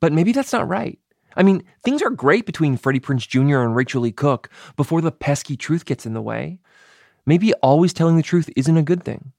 But 0.00 0.12
maybe 0.12 0.32
that's 0.32 0.52
not 0.52 0.68
right. 0.68 0.98
I 1.36 1.42
mean, 1.42 1.62
things 1.84 2.02
are 2.02 2.10
great 2.10 2.46
between 2.46 2.76
Freddie 2.76 3.00
Prinze 3.00 3.26
Jr. 3.26 3.58
and 3.58 3.74
Rachael 3.74 4.02
Leigh 4.02 4.12
Cook 4.12 4.50
before 4.76 5.00
the 5.00 5.12
pesky 5.12 5.56
truth 5.56 5.84
gets 5.84 6.06
in 6.06 6.14
the 6.14 6.22
way. 6.22 6.58
Maybe 7.26 7.52
always 7.54 7.92
telling 7.92 8.16
the 8.16 8.22
truth 8.22 8.48
isn't 8.56 8.76
a 8.76 8.82
good 8.82 9.04
thing. 9.04 9.32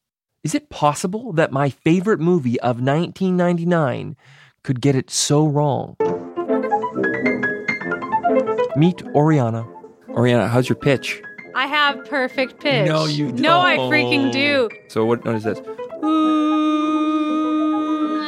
Is 0.43 0.55
it 0.55 0.69
possible 0.69 1.33
that 1.33 1.51
my 1.51 1.69
favorite 1.69 2.19
movie 2.19 2.59
of 2.61 2.81
1999 2.81 4.15
could 4.63 4.81
get 4.81 4.95
it 4.95 5.09
so 5.09 5.45
wrong? 5.47 5.95
Meet 8.75 9.03
Oriana. 9.15 9.67
Oriana, 10.09 10.47
how's 10.47 10.67
your 10.69 10.75
pitch? 10.75 11.21
I 11.55 11.65
have 11.67 12.05
perfect 12.05 12.59
pitch. 12.59 12.87
No, 12.87 13.05
you 13.05 13.27
don't. 13.27 13.41
No, 13.41 13.59
I 13.61 13.77
freaking 13.77 14.31
do. 14.31 14.69
So 14.87 15.05
what 15.05 15.25
note 15.25 15.35
is 15.35 15.43
this? 15.43 15.59
Mm, 15.59 17.28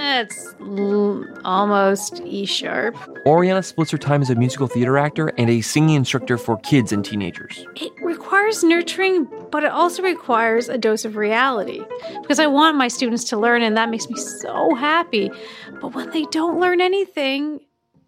It's 0.03 0.55
l- 0.59 1.25
almost 1.45 2.21
E 2.25 2.45
sharp. 2.45 2.95
Oriana 3.25 3.61
splits 3.61 3.91
her 3.91 3.97
time 3.97 4.21
as 4.21 4.29
a 4.29 4.35
musical 4.35 4.67
theater 4.67 4.97
actor 4.97 5.27
and 5.37 5.49
a 5.49 5.61
singing 5.61 5.95
instructor 5.95 6.37
for 6.37 6.57
kids 6.57 6.91
and 6.91 7.05
teenagers. 7.05 7.65
It 7.75 7.91
requires 8.01 8.63
nurturing, 8.63 9.27
but 9.51 9.63
it 9.63 9.71
also 9.71 10.01
requires 10.01 10.69
a 10.69 10.77
dose 10.77 11.05
of 11.05 11.15
reality 11.15 11.81
because 12.21 12.39
I 12.39 12.47
want 12.47 12.77
my 12.77 12.87
students 12.87 13.25
to 13.25 13.37
learn, 13.37 13.61
and 13.61 13.77
that 13.77 13.89
makes 13.89 14.09
me 14.09 14.17
so 14.17 14.73
happy. 14.75 15.31
But 15.79 15.93
when 15.93 16.09
they 16.09 16.25
don't 16.25 16.59
learn 16.59 16.81
anything, 16.81 17.59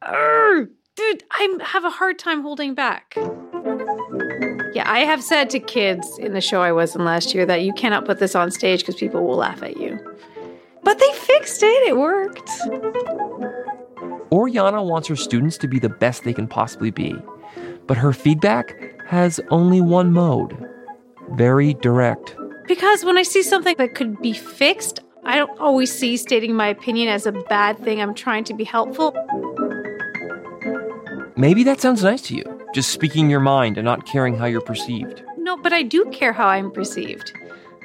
argh, 0.01 0.69
dude, 0.95 1.23
I 1.31 1.57
have 1.61 1.85
a 1.85 1.89
hard 1.91 2.17
time 2.17 2.41
holding 2.41 2.73
back. 2.73 3.15
Yeah, 4.73 4.91
I 4.91 5.01
have 5.01 5.21
said 5.21 5.51
to 5.51 5.59
kids 5.59 6.17
in 6.17 6.33
the 6.33 6.41
show 6.41 6.61
I 6.63 6.71
was 6.71 6.95
in 6.95 7.05
last 7.05 7.35
year 7.35 7.45
that 7.45 7.61
you 7.61 7.71
cannot 7.73 8.05
put 8.05 8.17
this 8.17 8.33
on 8.33 8.49
stage 8.49 8.79
because 8.79 8.95
people 8.95 9.23
will 9.23 9.37
laugh 9.37 9.61
at 9.61 9.77
you. 9.77 9.99
But 10.83 10.99
they 10.99 11.11
fixed 11.13 11.63
it, 11.63 11.87
it 11.87 11.97
worked. 11.97 12.49
Oriana 14.31 14.83
wants 14.83 15.07
her 15.07 15.15
students 15.15 15.57
to 15.59 15.67
be 15.67 15.79
the 15.79 15.89
best 15.89 16.23
they 16.23 16.33
can 16.33 16.47
possibly 16.47 16.91
be, 16.91 17.15
but 17.87 17.97
her 17.97 18.13
feedback 18.13 18.75
has 19.07 19.39
only 19.49 19.79
one 19.79 20.11
mode 20.11 20.57
very 21.31 21.73
direct. 21.75 22.35
Because 22.67 23.05
when 23.05 23.17
I 23.17 23.23
see 23.23 23.43
something 23.43 23.75
that 23.77 23.95
could 23.95 24.21
be 24.21 24.33
fixed, 24.33 24.99
I 25.23 25.37
don't 25.37 25.59
always 25.59 25.93
see 25.93 26.17
stating 26.17 26.55
my 26.55 26.67
opinion 26.67 27.09
as 27.09 27.25
a 27.25 27.31
bad 27.31 27.77
thing. 27.79 28.01
I'm 28.01 28.13
trying 28.13 28.43
to 28.45 28.53
be 28.53 28.63
helpful. 28.63 29.13
Maybe 31.35 31.63
that 31.63 31.81
sounds 31.81 32.03
nice 32.03 32.21
to 32.23 32.35
you, 32.35 32.43
just 32.73 32.89
speaking 32.89 33.29
your 33.29 33.39
mind 33.39 33.77
and 33.77 33.85
not 33.85 34.05
caring 34.05 34.35
how 34.35 34.45
you're 34.45 34.61
perceived. 34.61 35.23
No, 35.37 35.57
but 35.57 35.73
I 35.73 35.83
do 35.83 36.05
care 36.05 36.33
how 36.33 36.47
I'm 36.47 36.71
perceived. 36.71 37.33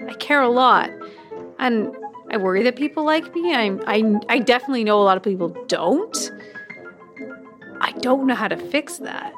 I 0.08 0.14
care 0.14 0.42
a 0.42 0.48
lot. 0.48 0.90
And 1.58 1.94
I 2.30 2.36
worry 2.36 2.62
that 2.62 2.76
people 2.76 3.04
like 3.04 3.34
me. 3.34 3.54
I'm, 3.54 3.82
I, 3.86 4.20
I 4.28 4.38
definitely 4.38 4.84
know 4.84 5.00
a 5.00 5.04
lot 5.04 5.16
of 5.16 5.22
people 5.22 5.48
don't. 5.66 6.30
I 7.80 7.92
don't 8.00 8.26
know 8.26 8.34
how 8.34 8.48
to 8.48 8.56
fix 8.56 8.98
that. 8.98 9.32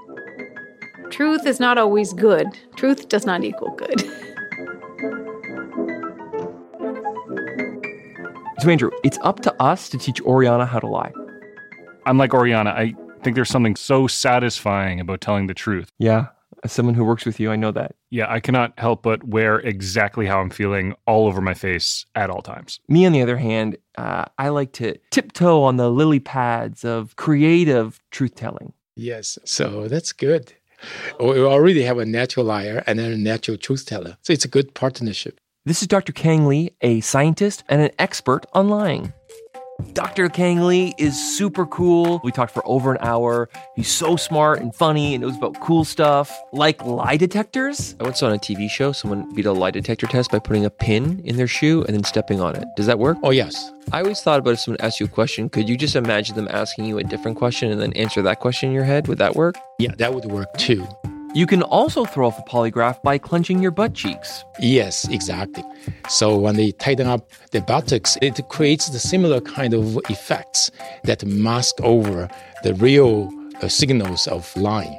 Truth 1.10 1.46
is 1.46 1.60
not 1.60 1.78
always 1.78 2.12
good. 2.12 2.46
Truth 2.76 3.08
does 3.08 3.26
not 3.26 3.44
equal 3.44 3.74
good. 3.76 4.02
So, 8.60 8.68
Andrew, 8.68 8.90
it's 9.02 9.16
up 9.22 9.40
to 9.40 9.62
us 9.62 9.88
to 9.88 9.96
teach 9.96 10.20
Oriana 10.20 10.66
how 10.66 10.80
to 10.80 10.86
lie. 10.86 11.14
Unlike 12.04 12.34
Oriana, 12.34 12.68
I 12.68 12.94
think 13.22 13.34
there's 13.34 13.48
something 13.48 13.74
so 13.74 14.06
satisfying 14.06 15.00
about 15.00 15.22
telling 15.22 15.46
the 15.46 15.54
truth. 15.54 15.90
Yeah, 15.98 16.26
as 16.62 16.72
someone 16.72 16.94
who 16.94 17.04
works 17.04 17.24
with 17.24 17.40
you, 17.40 17.50
I 17.50 17.56
know 17.56 17.72
that. 17.72 17.94
Yeah, 18.10 18.26
I 18.28 18.40
cannot 18.40 18.78
help 18.78 19.02
but 19.02 19.24
wear 19.24 19.58
exactly 19.60 20.26
how 20.26 20.40
I'm 20.40 20.50
feeling 20.50 20.94
all 21.06 21.26
over 21.26 21.40
my 21.40 21.54
face 21.54 22.04
at 22.14 22.30
all 22.30 22.42
times. 22.42 22.80
Me, 22.88 23.06
on 23.06 23.12
the 23.12 23.22
other 23.22 23.38
hand, 23.38 23.76
uh, 23.96 24.26
I 24.38 24.48
like 24.50 24.72
to 24.74 24.96
tiptoe 25.10 25.62
on 25.62 25.76
the 25.76 25.90
lily 25.90 26.20
pads 26.20 26.84
of 26.84 27.16
creative 27.16 28.00
truth 28.10 28.34
telling. 28.34 28.72
Yes, 28.96 29.38
so 29.44 29.88
that's 29.88 30.12
good. 30.12 30.52
We 31.18 31.40
already 31.40 31.82
have 31.82 31.98
a 31.98 32.06
natural 32.06 32.46
liar 32.46 32.82
and 32.86 32.98
then 32.98 33.12
a 33.12 33.16
natural 33.16 33.56
truth 33.56 33.86
teller. 33.86 34.16
So 34.22 34.32
it's 34.32 34.44
a 34.44 34.48
good 34.48 34.74
partnership. 34.74 35.40
This 35.66 35.82
is 35.82 35.88
Dr. 35.88 36.12
Kang 36.12 36.46
Lee, 36.46 36.70
a 36.80 37.00
scientist 37.00 37.64
and 37.68 37.82
an 37.82 37.90
expert 37.98 38.46
on 38.54 38.68
lying. 38.68 39.12
Dr. 39.92 40.28
Kang 40.28 40.60
Lee 40.60 40.94
is 40.98 41.18
super 41.36 41.66
cool. 41.66 42.20
We 42.22 42.32
talked 42.32 42.52
for 42.52 42.62
over 42.66 42.92
an 42.92 42.98
hour. 43.00 43.48
He's 43.76 43.90
so 43.90 44.16
smart 44.16 44.60
and 44.60 44.74
funny 44.74 45.14
and 45.14 45.22
knows 45.22 45.36
about 45.36 45.60
cool 45.60 45.84
stuff, 45.84 46.30
like 46.52 46.84
lie 46.84 47.16
detectors. 47.16 47.96
I 48.00 48.04
once 48.04 48.20
saw 48.20 48.26
on 48.26 48.34
a 48.34 48.38
TV 48.38 48.68
show 48.68 48.92
someone 48.92 49.32
beat 49.34 49.46
a 49.46 49.52
lie 49.52 49.70
detector 49.70 50.06
test 50.06 50.30
by 50.30 50.38
putting 50.38 50.64
a 50.64 50.70
pin 50.70 51.20
in 51.24 51.36
their 51.36 51.46
shoe 51.46 51.84
and 51.84 51.94
then 51.94 52.04
stepping 52.04 52.40
on 52.40 52.56
it. 52.56 52.64
Does 52.76 52.86
that 52.86 52.98
work? 52.98 53.18
Oh, 53.22 53.30
yes. 53.30 53.72
I 53.92 54.00
always 54.00 54.20
thought 54.20 54.38
about 54.38 54.52
if 54.52 54.60
someone 54.60 54.80
asked 54.80 55.00
you 55.00 55.06
a 55.06 55.08
question, 55.08 55.48
could 55.48 55.68
you 55.68 55.76
just 55.76 55.96
imagine 55.96 56.36
them 56.36 56.48
asking 56.50 56.84
you 56.84 56.98
a 56.98 57.04
different 57.04 57.38
question 57.38 57.70
and 57.70 57.80
then 57.80 57.92
answer 57.94 58.22
that 58.22 58.40
question 58.40 58.68
in 58.68 58.74
your 58.74 58.84
head? 58.84 59.08
Would 59.08 59.18
that 59.18 59.34
work? 59.34 59.56
Yeah, 59.78 59.94
that 59.98 60.14
would 60.14 60.26
work 60.26 60.52
too. 60.56 60.86
You 61.32 61.46
can 61.46 61.62
also 61.62 62.04
throw 62.04 62.26
off 62.26 62.38
a 62.40 62.42
polygraph 62.42 63.00
by 63.02 63.16
clenching 63.16 63.62
your 63.62 63.70
butt 63.70 63.94
cheeks. 63.94 64.42
Yes, 64.58 65.06
exactly. 65.08 65.62
So 66.08 66.36
when 66.36 66.56
they 66.56 66.72
tighten 66.72 67.06
up 67.06 67.30
the 67.52 67.60
buttocks, 67.60 68.18
it 68.20 68.40
creates 68.48 68.88
the 68.88 68.98
similar 68.98 69.40
kind 69.40 69.72
of 69.72 69.96
effects 70.10 70.72
that 71.04 71.24
mask 71.24 71.80
over 71.82 72.28
the 72.64 72.74
real 72.74 73.30
uh, 73.62 73.68
signals 73.68 74.26
of 74.26 74.54
lying. 74.56 74.98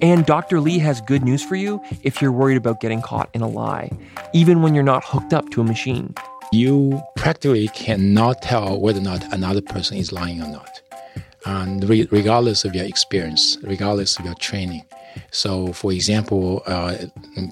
And 0.00 0.24
Dr. 0.24 0.60
Lee 0.60 0.78
has 0.78 1.00
good 1.00 1.24
news 1.24 1.42
for 1.42 1.56
you 1.56 1.82
if 2.04 2.22
you're 2.22 2.32
worried 2.32 2.56
about 2.56 2.80
getting 2.80 3.02
caught 3.02 3.28
in 3.34 3.40
a 3.42 3.48
lie, 3.48 3.90
even 4.32 4.62
when 4.62 4.76
you're 4.76 4.84
not 4.84 5.04
hooked 5.04 5.32
up 5.32 5.50
to 5.50 5.60
a 5.60 5.64
machine. 5.64 6.14
You 6.52 7.02
practically 7.16 7.66
cannot 7.68 8.42
tell 8.42 8.80
whether 8.80 9.00
or 9.00 9.02
not 9.02 9.32
another 9.34 9.60
person 9.60 9.96
is 9.96 10.12
lying 10.12 10.40
or 10.40 10.48
not, 10.48 10.80
and 11.46 11.82
re- 11.88 12.08
regardless 12.12 12.64
of 12.64 12.76
your 12.76 12.84
experience, 12.84 13.58
regardless 13.62 14.18
of 14.18 14.24
your 14.24 14.34
training. 14.34 14.84
So, 15.30 15.72
for 15.72 15.92
example, 15.92 16.62
uh, 16.66 16.96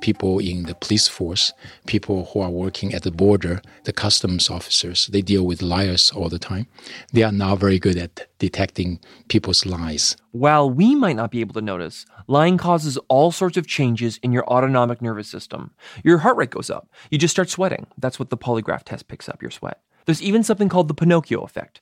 people 0.00 0.38
in 0.38 0.64
the 0.64 0.74
police 0.74 1.08
force, 1.08 1.52
people 1.86 2.26
who 2.26 2.40
are 2.40 2.50
working 2.50 2.94
at 2.94 3.02
the 3.02 3.10
border, 3.10 3.62
the 3.84 3.92
customs 3.92 4.50
officers, 4.50 5.08
they 5.08 5.22
deal 5.22 5.44
with 5.44 5.62
liars 5.62 6.10
all 6.10 6.28
the 6.28 6.38
time. 6.38 6.66
They 7.12 7.22
are 7.22 7.32
not 7.32 7.58
very 7.58 7.78
good 7.78 7.96
at 7.96 8.26
detecting 8.38 9.00
people's 9.28 9.66
lies. 9.66 10.16
While 10.32 10.70
we 10.70 10.94
might 10.94 11.16
not 11.16 11.30
be 11.30 11.40
able 11.40 11.54
to 11.54 11.60
notice, 11.60 12.06
lying 12.26 12.58
causes 12.58 12.98
all 13.08 13.32
sorts 13.32 13.56
of 13.56 13.66
changes 13.66 14.18
in 14.22 14.32
your 14.32 14.44
autonomic 14.46 15.02
nervous 15.02 15.28
system. 15.28 15.72
Your 16.04 16.18
heart 16.18 16.36
rate 16.36 16.50
goes 16.50 16.70
up. 16.70 16.88
You 17.10 17.18
just 17.18 17.34
start 17.34 17.50
sweating. 17.50 17.86
That's 17.98 18.18
what 18.18 18.30
the 18.30 18.36
polygraph 18.36 18.84
test 18.84 19.08
picks 19.08 19.28
up 19.28 19.42
your 19.42 19.50
sweat. 19.50 19.80
There's 20.06 20.22
even 20.22 20.42
something 20.42 20.68
called 20.68 20.88
the 20.88 20.94
Pinocchio 20.94 21.42
effect. 21.42 21.80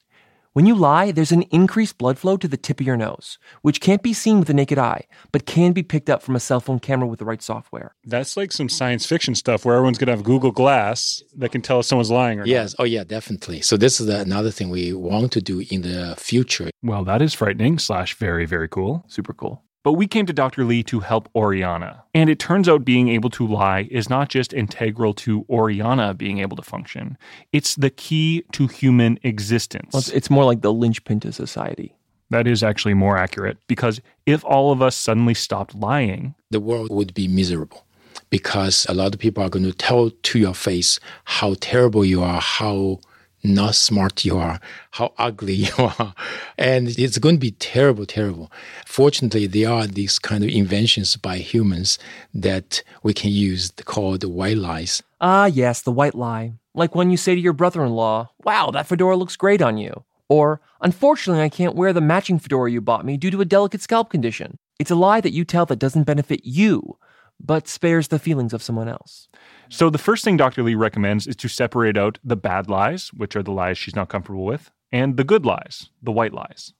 When 0.54 0.66
you 0.66 0.74
lie, 0.74 1.12
there's 1.12 1.32
an 1.32 1.42
increased 1.42 1.98
blood 1.98 2.18
flow 2.18 2.36
to 2.38 2.48
the 2.48 2.56
tip 2.56 2.80
of 2.80 2.86
your 2.86 2.96
nose, 2.96 3.38
which 3.62 3.80
can't 3.80 4.02
be 4.02 4.12
seen 4.12 4.38
with 4.38 4.48
the 4.48 4.54
naked 4.54 4.78
eye, 4.78 5.04
but 5.30 5.46
can 5.46 5.72
be 5.72 5.82
picked 5.82 6.08
up 6.08 6.22
from 6.22 6.34
a 6.34 6.40
cell 6.40 6.60
phone 6.60 6.78
camera 6.78 7.06
with 7.06 7.18
the 7.18 7.24
right 7.24 7.42
software. 7.42 7.94
That's 8.04 8.36
like 8.36 8.50
some 8.52 8.68
science 8.68 9.04
fiction 9.04 9.34
stuff 9.34 9.64
where 9.64 9.76
everyone's 9.76 9.98
going 9.98 10.06
to 10.06 10.12
have 10.12 10.24
Google 10.24 10.50
Glass 10.50 11.22
that 11.36 11.52
can 11.52 11.60
tell 11.60 11.80
if 11.80 11.86
someone's 11.86 12.10
lying 12.10 12.38
or 12.38 12.42
not. 12.42 12.48
yes. 12.48 12.74
not. 12.78 12.82
Oh, 12.82 12.86
yeah, 12.86 13.04
definitely. 13.04 13.60
So 13.60 13.76
this 13.76 14.00
is 14.00 14.08
another 14.08 14.50
thing 14.50 14.70
we 14.70 14.92
want 14.92 15.32
to 15.32 15.42
do 15.42 15.64
in 15.70 15.82
the 15.82 16.14
future. 16.16 16.70
Well, 16.82 17.04
that 17.04 17.20
is 17.20 17.34
frightening 17.34 17.78
slash 17.78 18.14
very, 18.14 18.46
very 18.46 18.68
cool. 18.68 19.04
Super 19.08 19.34
cool. 19.34 19.64
But 19.84 19.92
we 19.92 20.06
came 20.06 20.26
to 20.26 20.32
Dr. 20.32 20.64
Lee 20.64 20.82
to 20.84 21.00
help 21.00 21.28
Oriana. 21.34 22.02
And 22.12 22.28
it 22.28 22.38
turns 22.38 22.68
out 22.68 22.84
being 22.84 23.08
able 23.08 23.30
to 23.30 23.46
lie 23.46 23.88
is 23.90 24.10
not 24.10 24.28
just 24.28 24.52
integral 24.52 25.14
to 25.14 25.46
Oriana 25.48 26.14
being 26.14 26.38
able 26.38 26.56
to 26.56 26.62
function, 26.62 27.16
it's 27.52 27.76
the 27.76 27.90
key 27.90 28.44
to 28.52 28.66
human 28.66 29.18
existence. 29.22 29.92
Well, 29.92 30.00
it's, 30.00 30.10
it's 30.10 30.30
more 30.30 30.44
like 30.44 30.62
the 30.62 30.72
linchpin 30.72 31.20
to 31.20 31.32
society. 31.32 31.94
That 32.30 32.46
is 32.46 32.62
actually 32.62 32.94
more 32.94 33.16
accurate 33.16 33.56
because 33.68 34.00
if 34.26 34.44
all 34.44 34.70
of 34.70 34.82
us 34.82 34.94
suddenly 34.94 35.34
stopped 35.34 35.74
lying, 35.74 36.34
the 36.50 36.60
world 36.60 36.90
would 36.90 37.14
be 37.14 37.26
miserable 37.26 37.86
because 38.30 38.84
a 38.88 38.94
lot 38.94 39.14
of 39.14 39.20
people 39.20 39.42
are 39.42 39.48
going 39.48 39.64
to 39.64 39.72
tell 39.72 40.10
to 40.10 40.38
your 40.38 40.54
face 40.54 41.00
how 41.24 41.54
terrible 41.60 42.04
you 42.04 42.22
are, 42.22 42.40
how 42.40 43.00
not 43.42 43.74
smart 43.74 44.24
you 44.24 44.36
are, 44.36 44.60
how 44.92 45.12
ugly 45.18 45.54
you 45.66 45.72
are. 45.78 46.14
And 46.56 46.88
it's 46.98 47.18
going 47.18 47.36
to 47.36 47.40
be 47.40 47.52
terrible, 47.52 48.06
terrible. 48.06 48.50
Fortunately, 48.86 49.46
there 49.46 49.70
are 49.70 49.86
these 49.86 50.18
kind 50.18 50.44
of 50.44 50.50
inventions 50.50 51.16
by 51.16 51.38
humans 51.38 51.98
that 52.34 52.82
we 53.02 53.14
can 53.14 53.30
use 53.30 53.72
called 53.84 54.24
white 54.24 54.58
lies. 54.58 55.02
Ah, 55.20 55.46
yes, 55.46 55.82
the 55.82 55.92
white 55.92 56.14
lie. 56.14 56.54
Like 56.74 56.94
when 56.94 57.10
you 57.10 57.16
say 57.16 57.34
to 57.34 57.40
your 57.40 57.52
brother 57.52 57.84
in 57.84 57.92
law, 57.92 58.30
wow, 58.44 58.70
that 58.70 58.86
fedora 58.86 59.16
looks 59.16 59.36
great 59.36 59.62
on 59.62 59.78
you. 59.78 60.04
Or, 60.28 60.60
unfortunately, 60.82 61.42
I 61.42 61.48
can't 61.48 61.74
wear 61.74 61.92
the 61.92 62.00
matching 62.02 62.38
fedora 62.38 62.70
you 62.70 62.80
bought 62.80 63.04
me 63.04 63.16
due 63.16 63.30
to 63.30 63.40
a 63.40 63.46
delicate 63.46 63.80
scalp 63.80 64.10
condition. 64.10 64.58
It's 64.78 64.90
a 64.90 64.94
lie 64.94 65.20
that 65.22 65.32
you 65.32 65.44
tell 65.44 65.66
that 65.66 65.78
doesn't 65.78 66.04
benefit 66.04 66.42
you, 66.44 66.98
but 67.40 67.68
spares 67.68 68.08
the 68.08 68.18
feelings 68.18 68.52
of 68.52 68.62
someone 68.62 68.88
else. 68.88 69.28
So, 69.68 69.90
the 69.90 69.98
first 69.98 70.24
thing 70.24 70.36
Dr. 70.36 70.62
Lee 70.62 70.74
recommends 70.74 71.26
is 71.26 71.36
to 71.36 71.48
separate 71.48 71.96
out 71.96 72.18
the 72.24 72.36
bad 72.36 72.68
lies, 72.68 73.08
which 73.08 73.36
are 73.36 73.42
the 73.42 73.52
lies 73.52 73.78
she's 73.78 73.96
not 73.96 74.08
comfortable 74.08 74.44
with, 74.44 74.70
and 74.90 75.16
the 75.16 75.24
good 75.24 75.44
lies, 75.44 75.90
the 76.02 76.12
white 76.12 76.32
lies. 76.32 76.72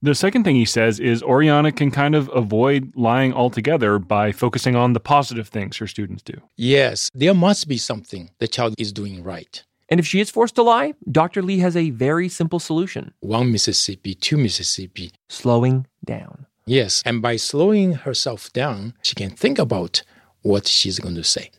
The 0.00 0.14
second 0.14 0.44
thing 0.44 0.54
he 0.54 0.64
says 0.64 1.00
is 1.00 1.24
Oriana 1.24 1.72
can 1.72 1.90
kind 1.90 2.14
of 2.14 2.30
avoid 2.32 2.92
lying 2.94 3.32
altogether 3.32 3.98
by 3.98 4.30
focusing 4.30 4.76
on 4.76 4.92
the 4.92 5.00
positive 5.00 5.48
things 5.48 5.76
her 5.78 5.88
students 5.88 6.22
do. 6.22 6.34
Yes, 6.56 7.10
there 7.14 7.34
must 7.34 7.66
be 7.66 7.78
something 7.78 8.30
the 8.38 8.46
child 8.46 8.76
is 8.78 8.92
doing 8.92 9.24
right. 9.24 9.64
And 9.88 9.98
if 9.98 10.06
she 10.06 10.20
is 10.20 10.30
forced 10.30 10.54
to 10.56 10.62
lie, 10.62 10.94
Dr. 11.10 11.42
Lee 11.42 11.58
has 11.58 11.76
a 11.76 11.90
very 11.90 12.28
simple 12.28 12.60
solution 12.60 13.12
one 13.20 13.50
Mississippi, 13.50 14.14
two 14.14 14.36
Mississippi. 14.36 15.10
Slowing 15.28 15.86
down. 16.04 16.46
Yes, 16.68 17.02
and 17.06 17.22
by 17.22 17.36
slowing 17.36 17.92
herself 17.94 18.52
down, 18.52 18.92
she 19.00 19.14
can 19.14 19.30
think 19.30 19.58
about 19.58 20.02
what 20.42 20.66
she's 20.66 20.98
going 20.98 21.14
to 21.14 21.24
say. 21.24 21.50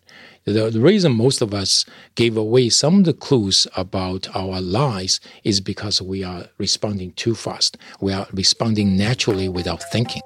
The, 0.46 0.70
the, 0.70 0.80
reason 0.80 1.14
most 1.14 1.42
of 1.42 1.52
us 1.52 1.84
gave 2.14 2.38
away 2.38 2.70
some 2.70 3.00
of 3.00 3.06
the 3.06 3.14
clues 3.14 3.66
about 3.76 4.28
our 4.36 4.62
lies 4.62 5.20
is 5.44 5.62
because 5.62 6.00
we 6.00 6.24
are 6.24 6.46
responding 6.60 7.14
too 7.14 7.34
fast. 7.34 7.76
We 8.00 8.14
are 8.14 8.28
responding 8.32 8.96
naturally 8.96 9.50
without 9.50 9.82
thinking. 9.92 10.22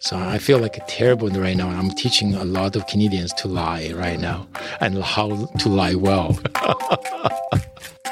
So 0.00 0.18
I 0.18 0.38
feel 0.38 0.58
like 0.58 0.76
a 0.76 0.84
terrible 0.88 1.28
right 1.28 1.56
now. 1.56 1.68
I'm 1.68 1.90
teaching 1.90 2.34
a 2.34 2.44
lot 2.44 2.74
of 2.74 2.84
Canadians 2.88 3.32
to 3.34 3.48
lie 3.48 3.92
right 3.94 4.18
now 4.18 4.48
and 4.80 5.00
how 5.04 5.46
to 5.60 5.68
lie 5.68 5.94
well. 5.94 6.36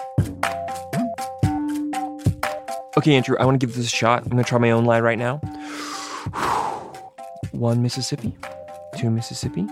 okay, 3.03 3.17
Andrew, 3.17 3.37
I 3.39 3.45
want 3.45 3.61
to 3.61 3.67
give 3.67 3.75
this 3.75 3.87
a 3.87 3.91
shot. 3.91 4.23
I'm 4.23 4.31
going 4.31 4.43
to 4.43 4.49
try 4.49 4.59
my 4.59 4.71
own 4.71 4.85
lie 4.85 5.01
right 5.01 5.19
now. 5.19 5.39
One 7.53 7.83
Mississippi 7.83 8.37
two 8.97 9.11
Mississippi. 9.11 9.67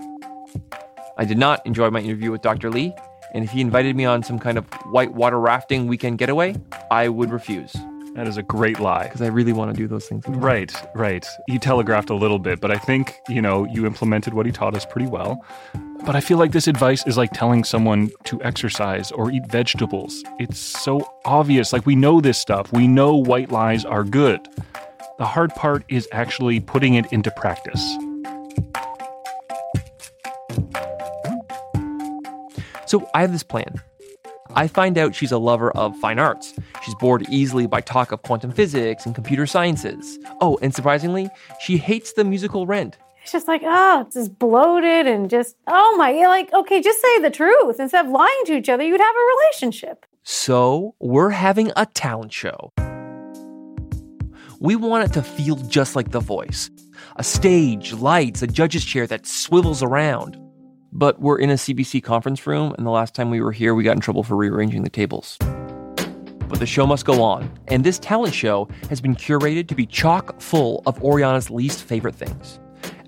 I 1.17 1.25
did 1.25 1.37
not 1.37 1.65
enjoy 1.65 1.89
my 1.89 1.99
interview 1.99 2.31
with 2.31 2.41
Dr. 2.41 2.69
Lee, 2.69 2.93
and 3.33 3.43
if 3.43 3.51
he 3.51 3.61
invited 3.61 3.95
me 3.95 4.05
on 4.05 4.23
some 4.23 4.39
kind 4.39 4.57
of 4.57 4.65
whitewater 4.91 5.39
rafting 5.39 5.87
weekend 5.87 6.17
getaway, 6.17 6.55
I 6.89 7.09
would 7.09 7.31
refuse. 7.31 7.75
That 8.15 8.27
is 8.27 8.35
a 8.35 8.43
great 8.43 8.79
lie. 8.79 9.03
Because 9.03 9.21
I 9.21 9.27
really 9.27 9.53
want 9.53 9.73
to 9.73 9.77
do 9.77 9.87
those 9.87 10.05
things. 10.05 10.25
Again. 10.25 10.41
Right, 10.41 10.73
right. 10.95 11.25
He 11.47 11.57
telegraphed 11.57 12.09
a 12.09 12.13
little 12.13 12.39
bit, 12.39 12.59
but 12.59 12.69
I 12.69 12.77
think, 12.77 13.15
you 13.29 13.41
know, 13.41 13.65
you 13.65 13.85
implemented 13.85 14.33
what 14.33 14.45
he 14.45 14.51
taught 14.51 14.75
us 14.75 14.85
pretty 14.85 15.07
well. 15.07 15.43
But 16.05 16.15
I 16.15 16.19
feel 16.19 16.37
like 16.37 16.51
this 16.51 16.67
advice 16.67 17.07
is 17.07 17.15
like 17.15 17.31
telling 17.31 17.63
someone 17.63 18.11
to 18.25 18.41
exercise 18.43 19.11
or 19.11 19.31
eat 19.31 19.43
vegetables. 19.49 20.23
It's 20.39 20.59
so 20.59 21.09
obvious. 21.23 21.71
Like, 21.71 21.85
we 21.85 21.95
know 21.95 22.19
this 22.19 22.37
stuff. 22.37 22.73
We 22.73 22.85
know 22.85 23.15
white 23.15 23.49
lies 23.49 23.85
are 23.85 24.03
good. 24.03 24.45
The 25.17 25.25
hard 25.25 25.55
part 25.55 25.85
is 25.87 26.07
actually 26.11 26.59
putting 26.59 26.95
it 26.95 27.13
into 27.13 27.31
practice. 27.31 27.81
So 32.87 33.09
I 33.13 33.21
have 33.21 33.31
this 33.31 33.43
plan. 33.43 33.81
I 34.55 34.67
find 34.67 34.97
out 34.97 35.15
she's 35.15 35.31
a 35.31 35.37
lover 35.37 35.71
of 35.71 35.97
fine 35.99 36.19
arts. 36.19 36.53
She's 36.83 36.95
bored 36.95 37.25
easily 37.29 37.67
by 37.67 37.81
talk 37.81 38.11
of 38.11 38.21
quantum 38.23 38.51
physics 38.51 39.05
and 39.05 39.15
computer 39.15 39.45
sciences. 39.45 40.19
Oh, 40.41 40.57
and 40.61 40.73
surprisingly, 40.73 41.29
she 41.59 41.77
hates 41.77 42.13
the 42.13 42.23
musical 42.23 42.65
Rent. 42.65 42.97
It's 43.23 43.31
just 43.31 43.47
like, 43.47 43.61
oh, 43.63 44.01
it's 44.01 44.15
just 44.15 44.37
bloated 44.39 45.07
and 45.07 45.29
just, 45.29 45.55
oh 45.67 45.95
my, 45.97 46.11
like, 46.11 46.51
okay, 46.53 46.81
just 46.81 47.01
say 47.01 47.19
the 47.19 47.29
truth. 47.29 47.79
Instead 47.79 48.05
of 48.05 48.11
lying 48.11 48.41
to 48.45 48.55
each 48.55 48.69
other, 48.69 48.83
you'd 48.83 48.99
have 48.99 49.15
a 49.15 49.37
relationship. 49.37 50.05
So 50.23 50.95
we're 50.99 51.29
having 51.29 51.71
a 51.75 51.85
talent 51.85 52.33
show. 52.33 52.73
We 54.59 54.75
want 54.75 55.05
it 55.05 55.13
to 55.13 55.23
feel 55.23 55.55
just 55.55 55.95
like 55.95 56.11
The 56.11 56.19
Voice 56.19 56.69
a 57.17 57.23
stage, 57.23 57.93
lights, 57.93 58.41
a 58.41 58.47
judge's 58.47 58.85
chair 58.85 59.05
that 59.05 59.27
swivels 59.27 59.83
around. 59.83 60.37
But 60.93 61.21
we're 61.21 61.39
in 61.39 61.49
a 61.49 61.53
CBC 61.53 62.03
conference 62.03 62.45
room, 62.45 62.75
and 62.77 62.85
the 62.85 62.91
last 62.91 63.15
time 63.15 63.29
we 63.29 63.39
were 63.39 63.53
here, 63.53 63.73
we 63.73 63.83
got 63.83 63.95
in 63.95 64.01
trouble 64.01 64.23
for 64.23 64.35
rearranging 64.35 64.83
the 64.83 64.89
tables. 64.89 65.37
But 65.39 66.59
the 66.59 66.65
show 66.65 66.85
must 66.85 67.05
go 67.05 67.23
on, 67.23 67.49
and 67.69 67.81
this 67.81 67.97
talent 67.97 68.33
show 68.33 68.67
has 68.89 68.99
been 68.99 69.15
curated 69.15 69.69
to 69.69 69.75
be 69.75 69.85
chock 69.85 70.41
full 70.41 70.83
of 70.85 71.01
Oriana's 71.01 71.49
least 71.49 71.83
favorite 71.83 72.15
things. 72.15 72.59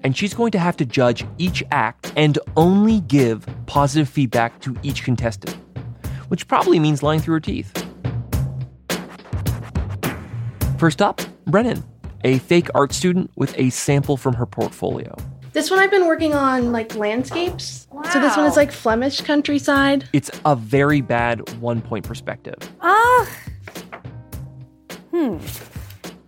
And 0.05 0.15
she's 0.15 0.33
going 0.33 0.51
to 0.51 0.59
have 0.59 0.77
to 0.77 0.85
judge 0.85 1.25
each 1.37 1.61
act 1.71 2.13
and 2.15 2.39
only 2.55 3.01
give 3.01 3.45
positive 3.65 4.07
feedback 4.07 4.61
to 4.61 4.77
each 4.81 5.03
contestant, 5.03 5.57
which 6.29 6.47
probably 6.47 6.79
means 6.79 7.03
lying 7.03 7.19
through 7.19 7.33
her 7.33 7.39
teeth. 7.41 7.85
First 10.77 11.01
up, 11.01 11.21
Brennan, 11.47 11.83
a 12.23 12.39
fake 12.39 12.69
art 12.73 12.93
student 12.93 13.29
with 13.35 13.53
a 13.57 13.69
sample 13.71 14.15
from 14.15 14.35
her 14.35 14.45
portfolio. 14.45 15.17
This 15.53 15.69
one 15.69 15.79
I've 15.79 15.91
been 15.91 16.07
working 16.07 16.33
on 16.33 16.71
like 16.71 16.95
landscapes. 16.95 17.87
Wow. 17.91 18.01
So 18.11 18.19
this 18.19 18.35
one 18.35 18.47
is 18.47 18.57
like 18.57 18.71
Flemish 18.71 19.21
countryside. 19.21 20.09
It's 20.11 20.31
a 20.45 20.55
very 20.55 21.01
bad 21.01 21.47
one 21.61 21.79
point 21.79 22.05
perspective. 22.05 22.57
Ah. 22.81 23.29
hmm. 25.11 25.37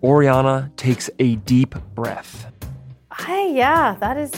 Oriana 0.03 0.71
takes 0.77 1.09
a 1.17 1.37
deep 1.37 1.73
breath. 1.95 2.53
Hi, 3.09 3.47
yeah, 3.47 3.95
that 3.99 4.17
is 4.17 4.31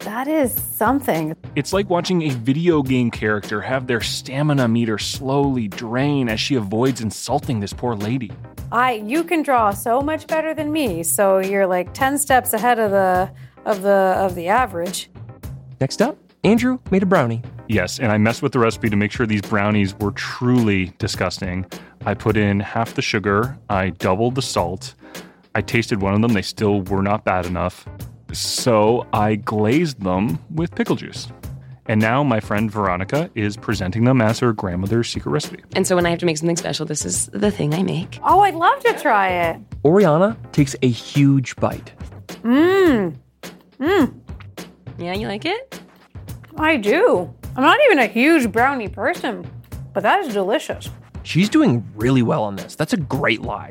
that 0.00 0.28
is 0.28 0.52
something. 0.52 1.34
It's 1.56 1.72
like 1.72 1.90
watching 1.90 2.22
a 2.22 2.30
video 2.30 2.82
game 2.82 3.10
character 3.10 3.60
have 3.60 3.86
their 3.86 4.00
stamina 4.00 4.68
meter 4.68 4.98
slowly 4.98 5.68
drain 5.68 6.28
as 6.28 6.40
she 6.40 6.54
avoids 6.54 7.00
insulting 7.00 7.60
this 7.60 7.72
poor 7.72 7.94
lady. 7.94 8.32
I 8.70 8.94
you 8.94 9.24
can 9.24 9.42
draw 9.42 9.72
so 9.72 10.00
much 10.00 10.26
better 10.26 10.54
than 10.54 10.72
me, 10.72 11.02
so 11.02 11.38
you're 11.38 11.66
like 11.66 11.92
10 11.94 12.18
steps 12.18 12.52
ahead 12.52 12.78
of 12.78 12.90
the 12.90 13.30
of 13.64 13.82
the 13.82 13.90
of 13.90 14.34
the 14.34 14.48
average. 14.48 15.10
Next 15.80 16.02
up, 16.02 16.16
Andrew 16.44 16.78
made 16.90 17.02
a 17.02 17.06
brownie. 17.06 17.42
Yes, 17.68 17.98
and 17.98 18.10
I 18.10 18.18
messed 18.18 18.42
with 18.42 18.52
the 18.52 18.58
recipe 18.58 18.88
to 18.88 18.96
make 18.96 19.12
sure 19.12 19.26
these 19.26 19.42
brownies 19.42 19.94
were 19.98 20.12
truly 20.12 20.92
disgusting. 20.98 21.66
I 22.06 22.14
put 22.14 22.36
in 22.36 22.60
half 22.60 22.94
the 22.94 23.02
sugar, 23.02 23.58
I 23.68 23.90
doubled 23.90 24.36
the 24.36 24.42
salt. 24.42 24.94
I 25.54 25.60
tasted 25.60 26.00
one 26.00 26.14
of 26.14 26.22
them, 26.22 26.32
they 26.32 26.42
still 26.42 26.82
were 26.82 27.02
not 27.02 27.24
bad 27.24 27.44
enough. 27.44 27.86
So 28.32 29.06
I 29.12 29.36
glazed 29.36 30.02
them 30.02 30.38
with 30.54 30.74
pickle 30.74 30.96
juice. 30.96 31.28
And 31.86 32.00
now 32.00 32.22
my 32.22 32.38
friend 32.38 32.70
Veronica 32.70 33.30
is 33.34 33.56
presenting 33.56 34.04
them 34.04 34.20
as 34.20 34.38
her 34.40 34.52
grandmother's 34.52 35.08
secret 35.08 35.30
recipe. 35.32 35.62
And 35.74 35.86
so 35.86 35.96
when 35.96 36.04
I 36.04 36.10
have 36.10 36.18
to 36.18 36.26
make 36.26 36.36
something 36.36 36.56
special, 36.56 36.84
this 36.84 37.06
is 37.06 37.26
the 37.32 37.50
thing 37.50 37.72
I 37.72 37.82
make. 37.82 38.18
Oh, 38.22 38.40
I'd 38.40 38.54
love 38.54 38.78
to 38.84 38.92
try 39.00 39.30
it. 39.30 39.60
Oriana 39.84 40.36
takes 40.52 40.76
a 40.82 40.88
huge 40.88 41.56
bite. 41.56 41.92
Mmm. 42.42 43.16
Mmm. 43.80 44.14
Yeah, 44.98 45.14
you 45.14 45.28
like 45.28 45.46
it? 45.46 45.80
I 46.58 46.76
do. 46.76 47.32
I'm 47.56 47.62
not 47.62 47.78
even 47.86 48.00
a 48.00 48.06
huge 48.06 48.52
brownie 48.52 48.88
person, 48.88 49.50
but 49.94 50.02
that 50.02 50.20
is 50.24 50.34
delicious. 50.34 50.90
She's 51.22 51.48
doing 51.48 51.88
really 51.96 52.22
well 52.22 52.42
on 52.44 52.56
this. 52.56 52.74
That's 52.74 52.92
a 52.92 52.98
great 52.98 53.40
lie. 53.42 53.70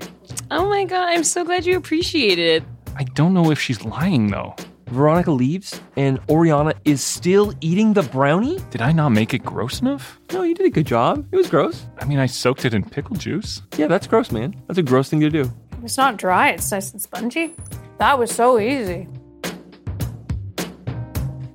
Oh 0.49 0.67
my 0.67 0.85
god, 0.85 1.09
I'm 1.09 1.23
so 1.23 1.43
glad 1.43 1.65
you 1.65 1.77
appreciate 1.77 2.39
it. 2.39 2.63
I 2.99 3.03
don't 3.03 3.35
know 3.35 3.51
if 3.51 3.59
she's 3.59 3.85
lying 3.85 4.31
though. 4.31 4.55
Veronica 4.87 5.29
leaves, 5.29 5.79
and 5.97 6.19
Oriana 6.29 6.73
is 6.83 7.03
still 7.03 7.53
eating 7.61 7.93
the 7.93 8.01
brownie? 8.01 8.59
Did 8.71 8.81
I 8.81 8.91
not 8.91 9.09
make 9.09 9.35
it 9.35 9.43
gross 9.43 9.81
enough? 9.81 10.19
No, 10.33 10.41
you 10.41 10.55
did 10.55 10.65
a 10.65 10.69
good 10.71 10.87
job. 10.87 11.27
It 11.31 11.35
was 11.35 11.47
gross. 11.47 11.85
I 11.99 12.05
mean, 12.05 12.17
I 12.17 12.25
soaked 12.25 12.65
it 12.65 12.73
in 12.73 12.83
pickle 12.83 13.15
juice. 13.15 13.61
Yeah, 13.77 13.85
that's 13.85 14.07
gross, 14.07 14.31
man. 14.31 14.55
That's 14.65 14.79
a 14.79 14.83
gross 14.83 15.09
thing 15.09 15.19
to 15.19 15.29
do. 15.29 15.51
It's 15.83 15.97
not 15.97 16.17
dry, 16.17 16.49
it's 16.49 16.71
nice 16.71 16.91
and 16.91 16.99
spongy. 16.99 17.53
That 17.99 18.17
was 18.17 18.31
so 18.31 18.59
easy. 18.59 19.07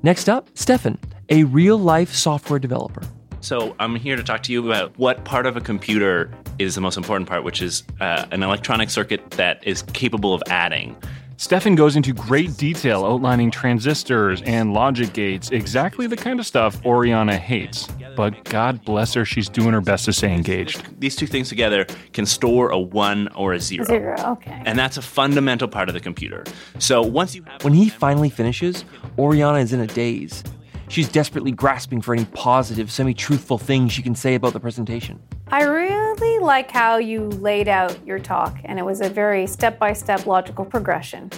Next 0.05 0.29
up, 0.29 0.49
Stefan, 0.55 0.97
a 1.29 1.43
real 1.45 1.79
life 1.79 2.13
software 2.15 2.61
developer. 2.61 3.03
So 3.41 3.75
I'm 3.81 3.97
here 3.97 4.15
to 4.15 4.23
talk 4.23 4.45
to 4.45 4.53
you 4.53 4.65
about 4.71 4.97
what 4.97 5.25
part 5.25 5.47
of 5.47 5.57
a 5.57 5.61
computer 5.61 6.31
is 6.61 6.77
the 6.77 6.81
most 6.81 6.97
important 6.97 7.29
part, 7.29 7.43
which 7.43 7.61
is 7.61 7.83
uh, 8.01 8.27
an 8.31 8.45
electronic 8.45 8.91
circuit 8.91 9.33
that 9.33 9.67
is 9.67 9.83
capable 9.83 10.33
of 10.35 10.43
adding. 10.47 10.97
Stefan 11.43 11.75
goes 11.75 11.97
into 11.97 12.13
great 12.13 12.57
detail 12.57 13.05
outlining 13.05 13.51
transistors 13.51 14.41
and 14.43 14.73
logic 14.73 15.13
gates, 15.13 15.51
exactly 15.51 16.07
the 16.07 16.17
kind 16.17 16.39
of 16.39 16.47
stuff 16.47 16.81
Oriana 16.87 17.37
hates. 17.37 17.89
But 18.15 18.45
God 18.45 18.85
bless 18.85 19.13
her, 19.15 19.25
she's 19.25 19.49
doing 19.49 19.73
her 19.73 19.81
best 19.81 20.05
to 20.05 20.13
stay 20.13 20.33
engaged. 20.33 21.01
These 21.01 21.17
two 21.17 21.27
things 21.27 21.49
together 21.49 21.85
can 22.13 22.27
store 22.27 22.71
a 22.71 22.79
one 22.79 23.27
or 23.35 23.55
a 23.55 23.59
zero. 23.59 23.85
Zero, 23.85 24.17
okay. 24.25 24.63
And 24.65 24.79
that's 24.79 24.99
a 24.99 25.03
fundamental 25.03 25.67
part 25.67 25.89
of 25.89 25.95
the 25.95 26.01
computer. 26.01 26.45
So 26.79 27.03
once 27.03 27.35
you 27.35 27.43
have. 27.43 27.65
When 27.65 27.73
he 27.73 27.89
finally 27.89 28.31
finishes, 28.31 28.85
Oriana 29.19 29.59
is 29.59 29.73
in 29.73 29.81
a 29.81 29.89
daze. 29.89 30.45
She's 30.89 31.09
desperately 31.09 31.53
grasping 31.53 32.01
for 32.01 32.15
any 32.15 32.25
positive, 32.27 32.91
semi 32.91 33.15
truthful 33.15 33.59
thing 33.59 33.89
she 33.89 34.03
can 34.03 34.15
say 34.15 34.35
about 34.35 34.53
the 34.53 34.61
presentation. 34.61 35.21
I 35.49 35.65
really 35.65 36.39
like 36.39 36.71
how 36.71 36.97
you 36.97 37.29
laid 37.29 37.69
out 37.69 37.99
your 38.07 38.19
talk, 38.19 38.59
and 38.65 38.79
it 38.79 38.85
was 38.85 39.01
a 39.01 39.09
very 39.09 39.47
step 39.47 39.79
by 39.79 39.93
step 39.93 40.27
logical 40.27 40.65
progression. 40.65 41.31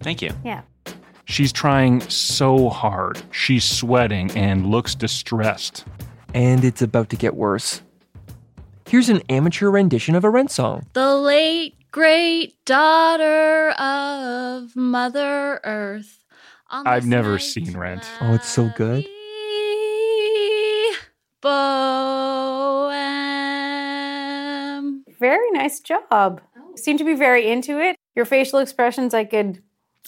Thank 0.00 0.22
you. 0.22 0.32
Yeah. 0.44 0.62
She's 1.24 1.52
trying 1.52 2.00
so 2.08 2.70
hard. 2.70 3.20
She's 3.30 3.64
sweating 3.64 4.30
and 4.30 4.66
looks 4.66 4.94
distressed. 4.94 5.84
And 6.32 6.64
it's 6.64 6.80
about 6.80 7.10
to 7.10 7.16
get 7.16 7.36
worse. 7.36 7.82
Here's 8.88 9.10
an 9.10 9.20
amateur 9.28 9.68
rendition 9.68 10.14
of 10.14 10.24
a 10.24 10.30
Rent 10.30 10.50
song. 10.50 10.86
The 10.94 11.14
late 11.14 11.74
great 11.90 12.54
daughter 12.64 13.70
of 13.72 14.74
Mother 14.74 15.60
Earth. 15.64 16.17
I've 16.70 17.06
never 17.06 17.38
seen 17.38 17.76
Rent. 17.76 18.04
Oh, 18.20 18.34
it's 18.34 18.48
so 18.48 18.70
good. 18.76 19.06
Bohem. 21.42 22.98
Very 25.18 25.50
nice 25.52 25.80
job. 25.80 26.40
You 26.56 26.76
seem 26.76 26.98
to 26.98 27.04
be 27.04 27.14
very 27.14 27.48
into 27.50 27.80
it. 27.80 27.96
Your 28.14 28.24
facial 28.24 28.58
expressions, 28.58 29.14
I 29.14 29.24
could, 29.24 29.62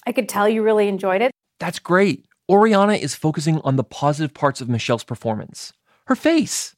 I 0.07 0.13
could 0.13 0.29
tell 0.29 0.49
you 0.49 0.63
really 0.63 0.89
enjoyed 0.89 1.23
it. 1.23 1.31
That's 1.59 1.79
great. 1.79 2.27
Oriana 2.49 2.95
is 2.95 3.15
focusing 3.15 3.61
on 3.61 3.77
the 3.77 3.85
positive 3.85 4.35
parts 4.35 4.61
of 4.61 4.69
Michelle's 4.69 5.05
performance. 5.05 5.73
Her 6.07 6.17
face. 6.17 6.75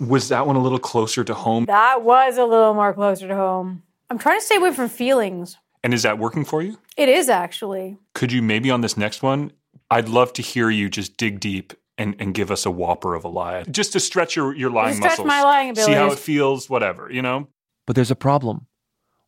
Was 0.00 0.28
that 0.30 0.46
one 0.46 0.56
a 0.56 0.62
little 0.62 0.78
closer 0.78 1.22
to 1.24 1.34
home? 1.34 1.66
That 1.66 2.02
was 2.02 2.38
a 2.38 2.44
little 2.44 2.74
more 2.74 2.94
closer 2.94 3.28
to 3.28 3.36
home. 3.36 3.82
I'm 4.08 4.18
trying 4.18 4.40
to 4.40 4.44
stay 4.44 4.56
away 4.56 4.72
from 4.72 4.88
feelings. 4.88 5.56
And 5.82 5.94
is 5.94 6.02
that 6.02 6.18
working 6.18 6.44
for 6.44 6.62
you? 6.62 6.78
It 6.96 7.08
is 7.08 7.28
actually. 7.28 7.98
Could 8.14 8.32
you 8.32 8.42
maybe 8.42 8.70
on 8.70 8.80
this 8.80 8.96
next 8.96 9.22
one? 9.22 9.52
I'd 9.90 10.08
love 10.08 10.32
to 10.34 10.42
hear 10.42 10.70
you 10.70 10.88
just 10.88 11.16
dig 11.16 11.40
deep 11.40 11.72
and, 11.98 12.14
and 12.18 12.32
give 12.32 12.50
us 12.50 12.64
a 12.64 12.70
whopper 12.70 13.14
of 13.14 13.24
a 13.24 13.28
lie, 13.28 13.62
just 13.64 13.92
to 13.92 14.00
stretch 14.00 14.36
your, 14.36 14.54
your 14.54 14.70
lying 14.70 14.96
stretch 14.96 15.12
muscles. 15.12 15.26
my 15.26 15.42
lying 15.42 15.74
See 15.74 15.92
how 15.92 16.10
it 16.10 16.18
feels, 16.18 16.70
whatever, 16.70 17.10
you 17.10 17.20
know? 17.20 17.48
But 17.86 17.96
there's 17.96 18.10
a 18.10 18.16
problem. 18.16 18.66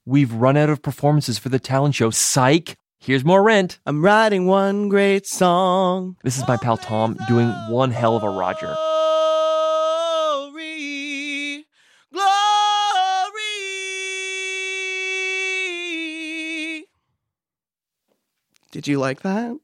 We've 0.07 0.33
run 0.33 0.57
out 0.57 0.71
of 0.71 0.83
performances 0.83 1.39
for 1.39 1.49
the 1.49 1.59
talent 1.59 1.95
show. 1.95 2.11
Psych! 2.11 2.77
Here's 2.99 3.25
more 3.25 3.43
rent. 3.43 3.81
I'm 3.85 4.05
writing 4.05 4.47
one 4.47 4.89
great 4.89 5.27
song. 5.27 6.17
This 6.23 6.39
is 6.39 6.47
my 6.47 6.57
pal 6.57 6.77
Tom 6.77 7.19
doing 7.29 7.49
one 7.69 7.91
hell 7.91 8.17
of 8.17 8.23
a 8.23 8.31
Roger. 8.31 8.77
Did 18.73 18.89
you 18.89 18.99
like 18.99 19.23
that? 19.23 19.57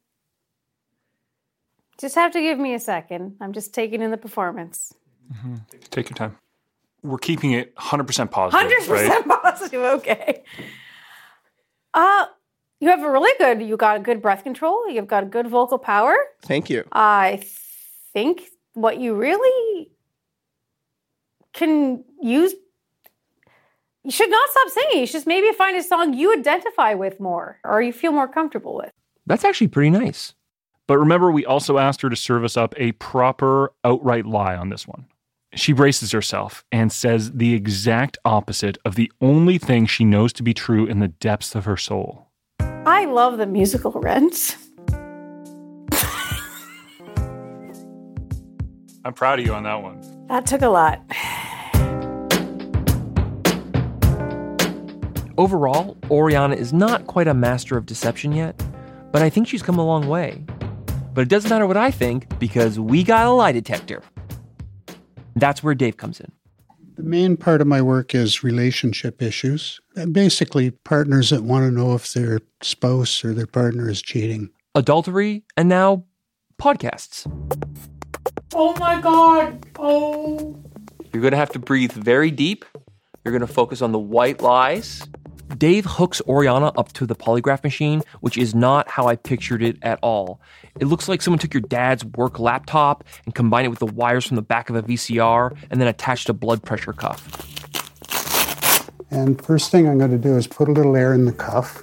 Just 1.98 2.14
have 2.14 2.30
to 2.32 2.40
give 2.40 2.58
me 2.58 2.74
a 2.74 2.78
second. 2.78 3.36
I'm 3.40 3.52
just 3.52 3.74
taking 3.74 4.00
in 4.02 4.12
the 4.12 4.16
performance. 4.16 4.94
Mm-hmm. 5.32 5.56
Take 5.90 6.10
your 6.10 6.16
time. 6.16 6.36
We're 7.02 7.18
keeping 7.18 7.52
it 7.52 7.74
100% 7.74 8.30
positive. 8.30 8.60
Hundred 8.60 8.86
percent 8.86 9.26
right? 9.26 9.42
positive. 9.42 9.80
Okay. 9.80 10.44
Uh 11.94 12.26
you 12.80 12.90
have 12.90 13.02
a 13.02 13.10
really 13.10 13.32
good. 13.38 13.66
You 13.66 13.76
got 13.76 13.96
a 13.96 14.00
good 14.00 14.22
breath 14.22 14.44
control. 14.44 14.88
You've 14.88 15.08
got 15.08 15.24
a 15.24 15.26
good 15.26 15.48
vocal 15.48 15.78
power. 15.78 16.16
Thank 16.42 16.70
you. 16.70 16.84
I 16.92 17.42
think 18.12 18.42
what 18.74 19.00
you 19.00 19.14
really 19.14 19.90
can 21.52 22.04
use. 22.22 22.54
You 24.04 24.12
should 24.12 24.30
not 24.30 24.48
stop 24.50 24.68
singing. 24.68 25.00
You 25.00 25.06
should 25.06 25.14
just 25.14 25.26
maybe 25.26 25.50
find 25.52 25.76
a 25.76 25.82
song 25.82 26.14
you 26.14 26.32
identify 26.32 26.94
with 26.94 27.18
more, 27.18 27.58
or 27.64 27.82
you 27.82 27.92
feel 27.92 28.12
more 28.12 28.28
comfortable 28.28 28.76
with. 28.76 28.92
That's 29.28 29.44
actually 29.44 29.68
pretty 29.68 29.90
nice. 29.90 30.34
But 30.86 30.96
remember, 30.96 31.30
we 31.30 31.44
also 31.44 31.76
asked 31.76 32.00
her 32.00 32.08
to 32.08 32.16
serve 32.16 32.44
us 32.44 32.56
up 32.56 32.72
a 32.78 32.92
proper 32.92 33.74
outright 33.84 34.24
lie 34.24 34.56
on 34.56 34.70
this 34.70 34.88
one. 34.88 35.04
She 35.54 35.74
braces 35.74 36.12
herself 36.12 36.64
and 36.72 36.90
says 36.90 37.32
the 37.32 37.52
exact 37.52 38.16
opposite 38.24 38.78
of 38.86 38.94
the 38.94 39.12
only 39.20 39.58
thing 39.58 39.84
she 39.84 40.06
knows 40.06 40.32
to 40.32 40.42
be 40.42 40.54
true 40.54 40.86
in 40.86 41.00
the 41.00 41.08
depths 41.08 41.54
of 41.54 41.66
her 41.66 41.76
soul. 41.76 42.28
I 42.58 43.04
love 43.04 43.36
the 43.36 43.46
musical 43.46 43.92
Rent. 43.92 44.56
I'm 49.04 49.12
proud 49.14 49.40
of 49.40 49.46
you 49.46 49.52
on 49.52 49.64
that 49.64 49.82
one. 49.82 50.00
That 50.28 50.46
took 50.46 50.62
a 50.62 50.68
lot. 50.68 51.02
Overall, 55.36 55.98
Oriana 56.10 56.54
is 56.54 56.72
not 56.72 57.06
quite 57.06 57.28
a 57.28 57.34
master 57.34 57.76
of 57.76 57.84
deception 57.84 58.32
yet, 58.32 58.60
but 59.12 59.22
I 59.22 59.30
think 59.30 59.48
she's 59.48 59.62
come 59.62 59.78
a 59.78 59.84
long 59.84 60.08
way. 60.08 60.44
But 61.14 61.22
it 61.22 61.28
doesn't 61.28 61.50
matter 61.50 61.66
what 61.66 61.76
I 61.76 61.90
think 61.90 62.38
because 62.38 62.78
we 62.78 63.02
got 63.02 63.26
a 63.26 63.30
lie 63.30 63.52
detector. 63.52 64.02
That's 65.36 65.62
where 65.62 65.74
Dave 65.74 65.96
comes 65.96 66.20
in. 66.20 66.30
The 66.96 67.02
main 67.04 67.36
part 67.36 67.60
of 67.60 67.66
my 67.66 67.80
work 67.80 68.14
is 68.14 68.42
relationship 68.42 69.22
issues. 69.22 69.80
Basically, 70.10 70.70
partners 70.70 71.30
that 71.30 71.44
want 71.44 71.64
to 71.64 71.70
know 71.70 71.94
if 71.94 72.12
their 72.12 72.40
spouse 72.60 73.24
or 73.24 73.32
their 73.34 73.46
partner 73.46 73.88
is 73.88 74.02
cheating. 74.02 74.50
Adultery, 74.74 75.44
and 75.56 75.68
now 75.68 76.04
podcasts. 76.60 77.24
Oh 78.52 78.74
my 78.80 79.00
god. 79.00 79.64
Oh. 79.78 80.56
You're 81.12 81.22
going 81.22 81.32
to 81.32 81.38
have 81.38 81.50
to 81.50 81.58
breathe 81.58 81.92
very 81.92 82.30
deep. 82.30 82.64
You're 83.24 83.32
going 83.32 83.46
to 83.46 83.52
focus 83.52 83.80
on 83.80 83.92
the 83.92 83.98
white 83.98 84.40
lies. 84.40 85.06
Dave 85.58 85.84
hooks 85.86 86.22
Oriana 86.28 86.68
up 86.76 86.92
to 86.92 87.04
the 87.04 87.16
polygraph 87.16 87.64
machine, 87.64 88.02
which 88.20 88.38
is 88.38 88.54
not 88.54 88.88
how 88.88 89.08
I 89.08 89.16
pictured 89.16 89.60
it 89.60 89.76
at 89.82 89.98
all. 90.02 90.40
It 90.78 90.84
looks 90.84 91.08
like 91.08 91.20
someone 91.20 91.40
took 91.40 91.52
your 91.52 91.62
dad's 91.62 92.04
work 92.04 92.38
laptop 92.38 93.02
and 93.24 93.34
combined 93.34 93.66
it 93.66 93.70
with 93.70 93.80
the 93.80 93.86
wires 93.86 94.24
from 94.24 94.36
the 94.36 94.42
back 94.42 94.70
of 94.70 94.76
a 94.76 94.82
VCR 94.82 95.56
and 95.68 95.80
then 95.80 95.88
attached 95.88 96.28
a 96.28 96.32
blood 96.32 96.62
pressure 96.62 96.92
cuff. 96.92 97.26
And 99.10 99.42
first 99.44 99.72
thing 99.72 99.88
I'm 99.88 99.98
going 99.98 100.12
to 100.12 100.18
do 100.18 100.36
is 100.36 100.46
put 100.46 100.68
a 100.68 100.72
little 100.72 100.94
air 100.94 101.12
in 101.12 101.24
the 101.24 101.32
cuff. 101.32 101.82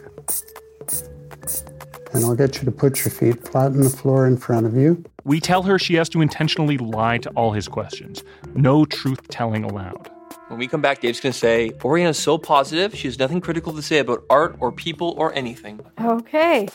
And 2.13 2.23
I'll 2.23 2.35
get 2.35 2.59
you 2.59 2.63
to 2.63 2.71
put 2.71 3.03
your 3.03 3.11
feet 3.11 3.45
flat 3.45 3.67
on 3.67 3.81
the 3.81 3.89
floor 3.89 4.25
in 4.25 4.37
front 4.37 4.65
of 4.65 4.77
you. 4.77 5.03
We 5.25 5.41
tell 5.41 5.63
her 5.63 5.77
she 5.77 5.95
has 5.95 6.07
to 6.09 6.21
intentionally 6.21 6.77
lie 6.77 7.17
to 7.17 7.29
all 7.31 7.51
his 7.51 7.67
questions. 7.67 8.23
No 8.53 8.85
truth 8.85 9.27
telling 9.27 9.65
allowed. 9.65 10.14
When 10.47 10.59
we 10.59 10.67
come 10.67 10.81
back, 10.81 11.01
Dave's 11.01 11.19
going 11.19 11.33
to 11.33 11.37
say, 11.37 11.71
Oriana's 11.83 12.19
so 12.19 12.37
positive, 12.37 12.93
she 12.93 13.07
has 13.07 13.17
nothing 13.17 13.41
critical 13.41 13.73
to 13.73 13.81
say 13.81 13.97
about 13.97 14.23
art 14.29 14.55
or 14.59 14.71
people 14.71 15.15
or 15.17 15.33
anything. 15.33 15.79
Okay. 15.99 16.69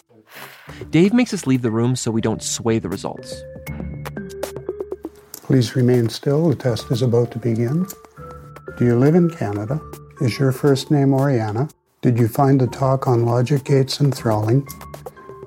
Dave 0.90 1.12
makes 1.12 1.32
us 1.32 1.46
leave 1.46 1.62
the 1.62 1.70
room 1.70 1.94
so 1.94 2.10
we 2.10 2.20
don't 2.20 2.42
sway 2.42 2.80
the 2.80 2.88
results. 2.88 3.42
Please 5.34 5.76
remain 5.76 6.08
still. 6.08 6.48
The 6.48 6.56
test 6.56 6.90
is 6.90 7.02
about 7.02 7.30
to 7.30 7.38
begin. 7.38 7.86
Do 8.76 8.84
you 8.84 8.98
live 8.98 9.14
in 9.14 9.30
Canada? 9.30 9.80
Is 10.20 10.38
your 10.38 10.50
first 10.50 10.90
name 10.90 11.14
Oriana? 11.14 11.68
Did 12.02 12.18
you 12.18 12.26
find 12.26 12.60
the 12.60 12.66
talk 12.66 13.06
on 13.06 13.24
logic 13.24 13.64
gates 13.64 14.00
enthralling? 14.00 14.66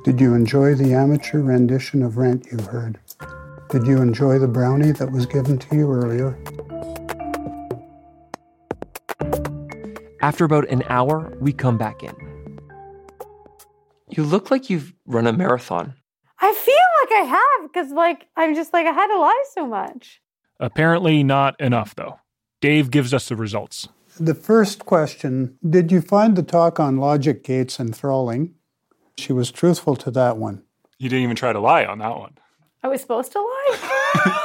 Did 0.05 0.21
you 0.21 0.33
enjoy 0.33 0.75
the 0.75 0.93
amateur 0.93 1.41
rendition 1.41 2.03
of 2.03 2.17
Rent 2.17 2.47
you 2.51 2.57
heard? 2.59 2.99
Did 3.69 3.85
you 3.85 4.01
enjoy 4.01 4.39
the 4.39 4.47
brownie 4.47 4.91
that 4.93 5.11
was 5.11 5.25
given 5.25 5.57
to 5.57 5.75
you 5.75 5.91
earlier? 5.91 6.37
After 10.23 10.45
about 10.45 10.69
an 10.69 10.83
hour, 10.87 11.37
we 11.41 11.51
come 11.51 11.77
back 11.77 12.01
in. 12.01 12.15
You 14.07 14.23
look 14.23 14.49
like 14.49 14.69
you've 14.69 14.93
run 15.05 15.27
a 15.27 15.33
marathon. 15.33 15.95
I 16.39 16.53
feel 16.53 16.75
like 17.01 17.11
I 17.11 17.25
have 17.25 17.69
because, 17.69 17.91
like, 17.91 18.27
I'm 18.37 18.55
just 18.55 18.71
like 18.71 18.87
I 18.87 18.93
had 18.93 19.07
to 19.07 19.19
lie 19.19 19.43
so 19.53 19.67
much. 19.67 20.21
Apparently, 20.61 21.23
not 21.23 21.59
enough, 21.59 21.93
though. 21.95 22.21
Dave 22.61 22.89
gives 22.89 23.13
us 23.13 23.27
the 23.27 23.35
results. 23.35 23.89
The 24.17 24.33
first 24.33 24.85
question 24.85 25.57
Did 25.69 25.91
you 25.91 25.99
find 25.99 26.37
the 26.37 26.43
talk 26.43 26.79
on 26.79 26.95
logic 26.95 27.43
gates 27.43 27.77
enthralling? 27.77 28.53
She 29.17 29.33
was 29.33 29.51
truthful 29.51 29.97
to 29.97 30.11
that 30.11 30.37
one. 30.37 30.63
You 30.99 31.09
didn't 31.09 31.23
even 31.23 31.35
try 31.35 31.51
to 31.51 31.59
lie 31.59 31.83
on 31.83 31.99
that 31.99 32.17
one. 32.17 32.37
I 32.81 32.87
was 32.87 33.01
supposed 33.01 33.33
to 33.33 33.39
lie. 33.39 34.39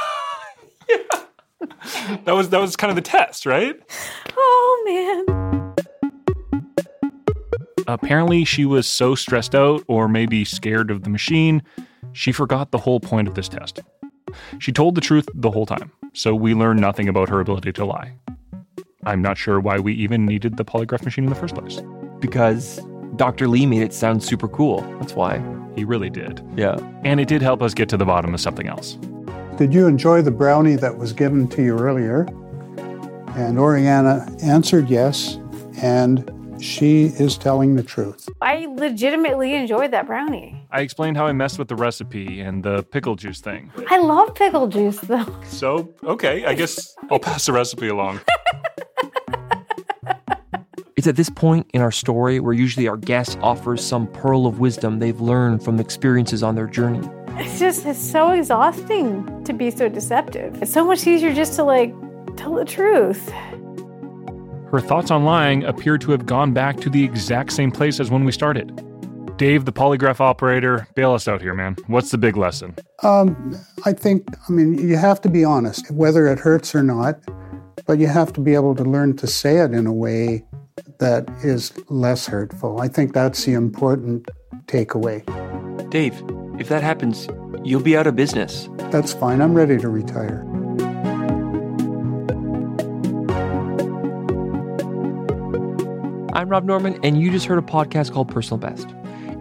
yeah. 0.89 2.17
That 2.25 2.33
was 2.35 2.49
that 2.49 2.59
was 2.59 2.75
kind 2.75 2.89
of 2.91 2.97
the 2.97 3.01
test, 3.01 3.45
right? 3.45 3.79
oh 4.35 4.83
man. 4.85 5.58
Apparently, 7.93 8.45
she 8.45 8.65
was 8.65 8.85
so 8.85 9.15
stressed 9.15 9.55
out 9.55 9.83
or 9.87 10.07
maybe 10.07 10.45
scared 10.45 10.91
of 10.91 11.01
the 11.01 11.09
machine, 11.09 11.63
she 12.13 12.31
forgot 12.31 12.69
the 12.69 12.77
whole 12.77 12.99
point 12.99 13.27
of 13.27 13.33
this 13.33 13.49
test. 13.49 13.79
She 14.59 14.71
told 14.71 14.93
the 14.93 15.01
truth 15.01 15.27
the 15.33 15.49
whole 15.49 15.65
time, 15.65 15.91
so 16.13 16.35
we 16.35 16.53
learned 16.53 16.79
nothing 16.79 17.09
about 17.09 17.29
her 17.29 17.39
ability 17.39 17.71
to 17.73 17.85
lie. 17.85 18.13
I'm 19.05 19.23
not 19.23 19.39
sure 19.39 19.59
why 19.59 19.79
we 19.79 19.93
even 19.93 20.27
needed 20.27 20.57
the 20.57 20.65
polygraph 20.65 21.03
machine 21.03 21.23
in 21.23 21.31
the 21.31 21.35
first 21.35 21.55
place. 21.55 21.81
Because 22.19 22.79
Dr. 23.15 23.47
Lee 23.47 23.65
made 23.65 23.81
it 23.81 23.93
sound 23.93 24.23
super 24.23 24.47
cool. 24.47 24.81
That's 24.99 25.13
why. 25.13 25.41
He 25.75 25.83
really 25.83 26.11
did. 26.11 26.43
Yeah. 26.55 26.77
And 27.03 27.19
it 27.19 27.27
did 27.27 27.41
help 27.41 27.63
us 27.63 27.73
get 27.73 27.89
to 27.89 27.97
the 27.97 28.05
bottom 28.05 28.35
of 28.35 28.39
something 28.39 28.67
else. 28.67 28.99
Did 29.57 29.73
you 29.73 29.87
enjoy 29.87 30.21
the 30.21 30.31
brownie 30.31 30.75
that 30.75 30.95
was 30.95 31.11
given 31.11 31.47
to 31.49 31.63
you 31.63 31.75
earlier? 31.79 32.27
And 33.35 33.57
Oriana 33.57 34.31
answered 34.43 34.89
yes, 34.89 35.39
and 35.81 36.29
she 36.61 37.05
is 37.05 37.37
telling 37.37 37.75
the 37.75 37.83
truth. 37.83 38.27
I 38.41 38.67
legitimately 38.67 39.55
enjoyed 39.55 39.91
that 39.91 40.05
brownie. 40.07 40.65
I 40.71 40.81
explained 40.81 41.17
how 41.17 41.25
I 41.25 41.31
messed 41.31 41.59
with 41.59 41.67
the 41.67 41.75
recipe 41.75 42.41
and 42.41 42.63
the 42.63 42.83
pickle 42.83 43.15
juice 43.15 43.41
thing. 43.41 43.71
I 43.89 43.99
love 43.99 44.35
pickle 44.35 44.67
juice 44.67 44.99
though. 44.99 45.25
So, 45.45 45.93
okay, 46.03 46.45
I 46.45 46.53
guess 46.53 46.95
I'll 47.09 47.19
pass 47.19 47.45
the 47.45 47.53
recipe 47.53 47.87
along. 47.87 48.19
It's 50.99 51.07
at 51.07 51.15
this 51.15 51.29
point 51.29 51.65
in 51.73 51.81
our 51.81 51.93
story 51.93 52.41
where 52.41 52.51
usually 52.51 52.89
our 52.89 52.97
guest 52.97 53.39
offers 53.41 53.81
some 53.81 54.05
pearl 54.07 54.45
of 54.45 54.59
wisdom 54.59 54.99
they've 54.99 55.21
learned 55.21 55.63
from 55.63 55.79
experiences 55.79 56.43
on 56.43 56.55
their 56.55 56.67
journey. 56.67 57.07
It's 57.37 57.57
just 57.57 57.85
it's 57.85 57.97
so 57.97 58.31
exhausting 58.31 59.45
to 59.45 59.53
be 59.53 59.71
so 59.71 59.87
deceptive. 59.87 60.61
It's 60.61 60.73
so 60.73 60.83
much 60.83 61.07
easier 61.07 61.33
just 61.33 61.53
to 61.53 61.63
like 61.63 61.95
tell 62.35 62.53
the 62.53 62.65
truth. 62.65 63.31
Her 64.71 64.79
thoughts 64.79 65.09
on 65.09 65.25
lying 65.25 65.63
appear 65.63 65.97
to 65.97 66.11
have 66.11 66.27
gone 66.27 66.53
back 66.53 66.79
to 66.81 66.91
the 66.91 67.03
exact 67.03 67.51
same 67.53 67.71
place 67.71 67.99
as 67.99 68.11
when 68.11 68.23
we 68.23 68.31
started. 68.31 68.85
Dave, 69.37 69.65
the 69.65 69.73
polygraph 69.73 70.19
operator, 70.19 70.87
bail 70.93 71.13
us 71.13 71.27
out 71.27 71.41
here, 71.41 71.55
man. 71.55 71.75
What's 71.87 72.11
the 72.11 72.17
big 72.19 72.37
lesson? 72.37 72.75
Um, 73.01 73.57
I 73.85 73.93
think, 73.93 74.27
I 74.47 74.51
mean, 74.51 74.77
you 74.77 74.97
have 74.97 75.21
to 75.21 75.29
be 75.29 75.43
honest, 75.43 75.89
whether 75.89 76.27
it 76.27 76.37
hurts 76.37 76.75
or 76.75 76.83
not, 76.83 77.19
but 77.87 77.97
you 77.97 78.07
have 78.07 78.31
to 78.33 78.41
be 78.41 78.53
able 78.53 78.75
to 78.75 78.83
learn 78.83 79.15
to 79.17 79.27
say 79.27 79.57
it 79.57 79.71
in 79.71 79.87
a 79.87 79.93
way 79.93 80.45
that 80.99 81.27
is 81.43 81.73
less 81.89 82.27
hurtful. 82.27 82.79
I 82.79 82.89
think 82.89 83.13
that's 83.13 83.45
the 83.45 83.53
important 83.53 84.27
takeaway. 84.65 85.23
Dave, 85.89 86.21
if 86.59 86.69
that 86.69 86.83
happens, 86.83 87.27
you'll 87.63 87.81
be 87.81 87.97
out 87.97 88.05
of 88.05 88.15
business. 88.15 88.69
That's 88.91 89.13
fine. 89.13 89.41
I'm 89.41 89.55
ready 89.55 89.77
to 89.77 89.89
retire. 89.89 90.45
I'm 96.33 96.49
Rob 96.49 96.63
Norman, 96.63 96.99
and 97.03 97.19
you 97.19 97.31
just 97.31 97.47
heard 97.47 97.57
a 97.57 97.63
podcast 97.63 98.11
called 98.11 98.29
Personal 98.29 98.59
Best. 98.59 98.87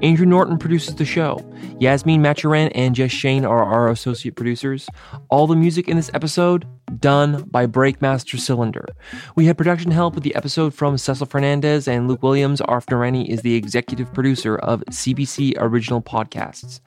Andrew 0.02 0.24
Norton 0.24 0.58
produces 0.58 0.94
the 0.94 1.04
show. 1.04 1.44
Yasmin 1.80 2.22
Maturan 2.22 2.70
and 2.74 2.94
Jess 2.94 3.10
Shane 3.10 3.44
are 3.44 3.62
our 3.64 3.90
associate 3.90 4.36
producers. 4.36 4.88
All 5.28 5.46
the 5.46 5.56
music 5.56 5.88
in 5.88 5.96
this 5.96 6.10
episode 6.14 6.66
done 7.00 7.42
by 7.50 7.66
Breakmaster 7.66 8.38
Cylinder. 8.38 8.86
We 9.34 9.44
had 9.46 9.58
production 9.58 9.90
help 9.90 10.14
with 10.14 10.24
the 10.24 10.34
episode 10.34 10.72
from 10.72 10.96
Cecil 10.96 11.26
Fernandez 11.26 11.88
and 11.88 12.08
Luke 12.08 12.22
Williams. 12.22 12.60
Arf 12.62 12.86
Narani 12.86 13.28
is 13.28 13.42
the 13.42 13.54
executive 13.54 14.12
producer 14.14 14.56
of 14.56 14.82
CBC 14.90 15.54
Original 15.58 16.00
Podcasts. 16.00 16.80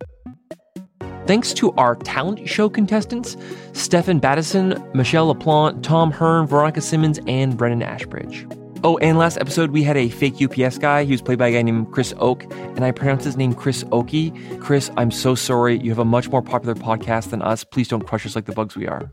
Thanks 1.27 1.53
to 1.53 1.71
our 1.73 1.95
talent 1.95 2.49
show 2.49 2.69
contestants, 2.69 3.37
Stefan 3.73 4.19
Battison, 4.19 4.95
Michelle 4.95 5.33
LaPlante, 5.33 5.83
Tom 5.83 6.11
Hearn, 6.11 6.47
Veronica 6.47 6.81
Simmons, 6.81 7.19
and 7.27 7.55
Brennan 7.55 7.83
Ashbridge. 7.83 8.47
Oh, 8.83 8.97
and 8.97 9.19
last 9.19 9.37
episode 9.37 9.69
we 9.69 9.83
had 9.83 9.95
a 9.95 10.09
fake 10.09 10.41
UPS 10.41 10.79
guy. 10.79 11.03
He 11.03 11.11
was 11.11 11.21
played 11.21 11.37
by 11.37 11.49
a 11.49 11.51
guy 11.51 11.61
named 11.61 11.91
Chris 11.91 12.15
Oak, 12.17 12.43
and 12.51 12.83
I 12.83 12.91
pronounced 12.91 13.25
his 13.25 13.37
name 13.37 13.53
Chris 13.53 13.83
Okie. 13.85 14.59
Chris, 14.59 14.89
I'm 14.97 15.11
so 15.11 15.35
sorry. 15.35 15.77
You 15.77 15.91
have 15.91 15.99
a 15.99 16.05
much 16.05 16.29
more 16.29 16.41
popular 16.41 16.73
podcast 16.73 17.29
than 17.29 17.43
us. 17.43 17.63
Please 17.63 17.87
don't 17.87 18.07
crush 18.07 18.25
us 18.25 18.35
like 18.35 18.45
the 18.45 18.53
bugs 18.53 18.75
we 18.75 18.87
are. 18.87 19.11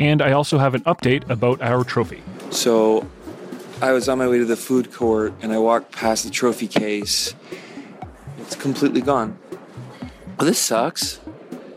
And 0.00 0.20
I 0.20 0.32
also 0.32 0.58
have 0.58 0.74
an 0.74 0.82
update 0.82 1.28
about 1.30 1.62
our 1.62 1.84
trophy. 1.84 2.24
So 2.50 3.06
I 3.80 3.92
was 3.92 4.08
on 4.08 4.18
my 4.18 4.26
way 4.26 4.38
to 4.38 4.44
the 4.44 4.56
food 4.56 4.92
court 4.92 5.32
and 5.42 5.52
I 5.52 5.58
walked 5.58 5.92
past 5.92 6.24
the 6.24 6.30
trophy 6.30 6.66
case. 6.66 7.36
It's 8.38 8.56
completely 8.56 9.00
gone. 9.00 9.38
Oh, 10.40 10.44
this 10.44 10.58
sucks. 10.58 11.20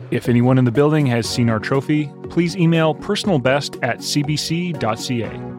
If 0.10 0.28
anyone 0.28 0.58
in 0.58 0.66
the 0.66 0.72
building 0.72 1.06
has 1.08 1.30
seen 1.30 1.52
our 1.52 1.60
trophy, 1.60 2.12
please 2.30 2.56
email 2.58 2.96
personalbest 2.96 3.78
at 3.84 4.00
cbc.ca. 4.00 5.55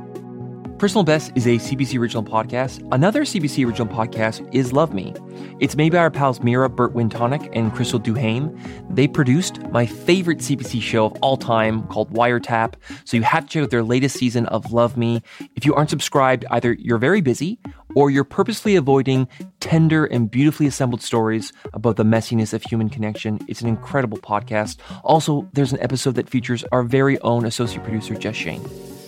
Personal 0.79 1.05
Best 1.05 1.33
is 1.35 1.47
a 1.47 1.57
CBC 1.57 1.99
original 1.99 2.23
podcast. 2.23 2.87
Another 2.93 3.23
CBC 3.23 3.67
original 3.67 3.89
podcast 3.89 4.47
is 4.55 4.75
Love 4.75 4.93
Me. 4.93 5.15
It's 5.59 5.75
made 5.75 5.93
by 5.93 5.99
our 5.99 6.11
pals 6.11 6.43
Mira 6.43 6.69
Burt 6.69 6.93
Wintonick 6.93 7.49
and 7.55 7.73
Crystal 7.75 7.99
Duhame. 7.99 8.55
They 8.95 9.09
produced 9.09 9.63
my 9.71 9.87
favorite 9.87 10.41
CBC 10.41 10.83
show 10.83 11.07
of 11.07 11.15
all 11.23 11.39
time 11.39 11.87
called 11.87 12.13
Wiretap. 12.13 12.75
So 13.07 13.17
you 13.17 13.23
have 13.23 13.45
to 13.45 13.49
check 13.49 13.63
out 13.63 13.71
their 13.71 13.83
latest 13.83 14.19
season 14.19 14.45
of 14.49 14.71
Love 14.71 14.99
Me. 14.99 15.23
If 15.55 15.65
you 15.65 15.75
aren't 15.75 15.89
subscribed, 15.89 16.45
either 16.51 16.75
you're 16.75 16.99
very 16.99 17.23
busy 17.23 17.59
or 17.95 18.11
you're 18.11 18.25
purposely 18.25 18.77
avoiding 18.77 19.29
tender 19.61 20.05
and 20.05 20.31
beautifully 20.31 20.67
assembled 20.67 21.01
stories 21.01 21.55
about 21.73 21.97
the 21.97 22.05
messiness 22.05 22.53
of 22.53 22.63
human 22.63 22.91
connection. 22.91 23.41
It's 23.49 23.63
an 23.63 23.69
incredible 23.69 24.19
podcast. 24.19 24.77
Also, 25.05 25.49
there's 25.55 25.73
an 25.73 25.81
episode 25.81 26.17
that 26.17 26.29
features 26.29 26.65
our 26.71 26.83
very 26.83 27.19
own 27.21 27.47
associate 27.47 27.83
producer, 27.83 28.15
Jess 28.15 28.37
Shane. 28.37 28.63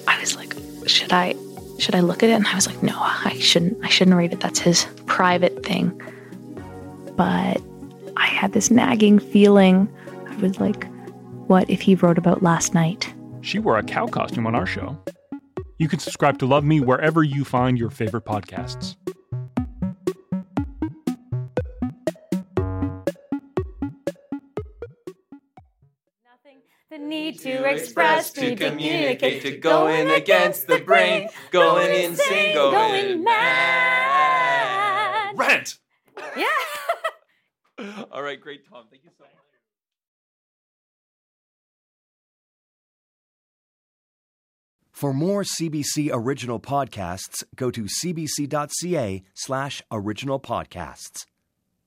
I 0.06 0.18
was 0.18 0.34
like, 0.34 0.54
should 0.86 1.12
I 1.12 1.34
should 1.78 1.94
I 1.94 2.00
look 2.00 2.22
at 2.22 2.30
it? 2.30 2.34
And 2.34 2.46
I 2.46 2.54
was 2.54 2.66
like, 2.66 2.82
no, 2.82 2.96
I 2.98 3.38
shouldn't. 3.40 3.82
I 3.84 3.88
shouldn't 3.88 4.16
read 4.16 4.32
it. 4.32 4.40
That's 4.40 4.58
his 4.58 4.86
private 5.06 5.64
thing. 5.64 5.90
But 7.16 7.62
I 8.16 8.26
had 8.26 8.52
this 8.52 8.70
nagging 8.70 9.18
feeling. 9.18 9.88
I 10.28 10.36
was 10.36 10.60
like, 10.60 10.86
what 11.46 11.68
if 11.70 11.80
he 11.80 11.94
wrote 11.94 12.18
about 12.18 12.42
last 12.42 12.74
night? 12.74 13.12
She 13.40 13.58
wore 13.58 13.78
a 13.78 13.82
cow 13.82 14.06
costume 14.06 14.46
on 14.46 14.54
our 14.54 14.66
show. 14.66 14.98
You 15.78 15.88
can 15.88 16.00
subscribe 16.00 16.38
to 16.40 16.46
Love 16.46 16.64
Me 16.64 16.80
wherever 16.80 17.22
you 17.22 17.44
find 17.44 17.78
your 17.78 17.90
favorite 17.90 18.24
podcasts. 18.24 18.96
The 26.98 27.04
need 27.04 27.38
to 27.40 27.64
express, 27.64 28.32
to 28.32 28.56
communicate, 28.56 29.42
to 29.42 29.56
going 29.56 30.10
against 30.10 30.66
the 30.66 30.80
brain, 30.80 31.28
going 31.52 32.04
insane, 32.04 32.54
going 32.54 33.22
mad. 33.22 35.36
Bryant. 35.36 35.78
Yeah. 36.36 36.46
All 38.10 38.22
right, 38.22 38.40
great, 38.40 38.68
Tom. 38.68 38.86
Thank 38.90 39.04
you 39.04 39.10
so 39.16 39.24
much. 39.24 39.32
For 44.90 45.14
more 45.14 45.44
CBC 45.44 46.10
original 46.12 46.58
podcasts, 46.58 47.44
go 47.54 47.70
to 47.70 47.84
cbc.ca 47.84 49.22
slash 49.34 49.82
original 49.92 50.40
podcasts. 50.40 51.26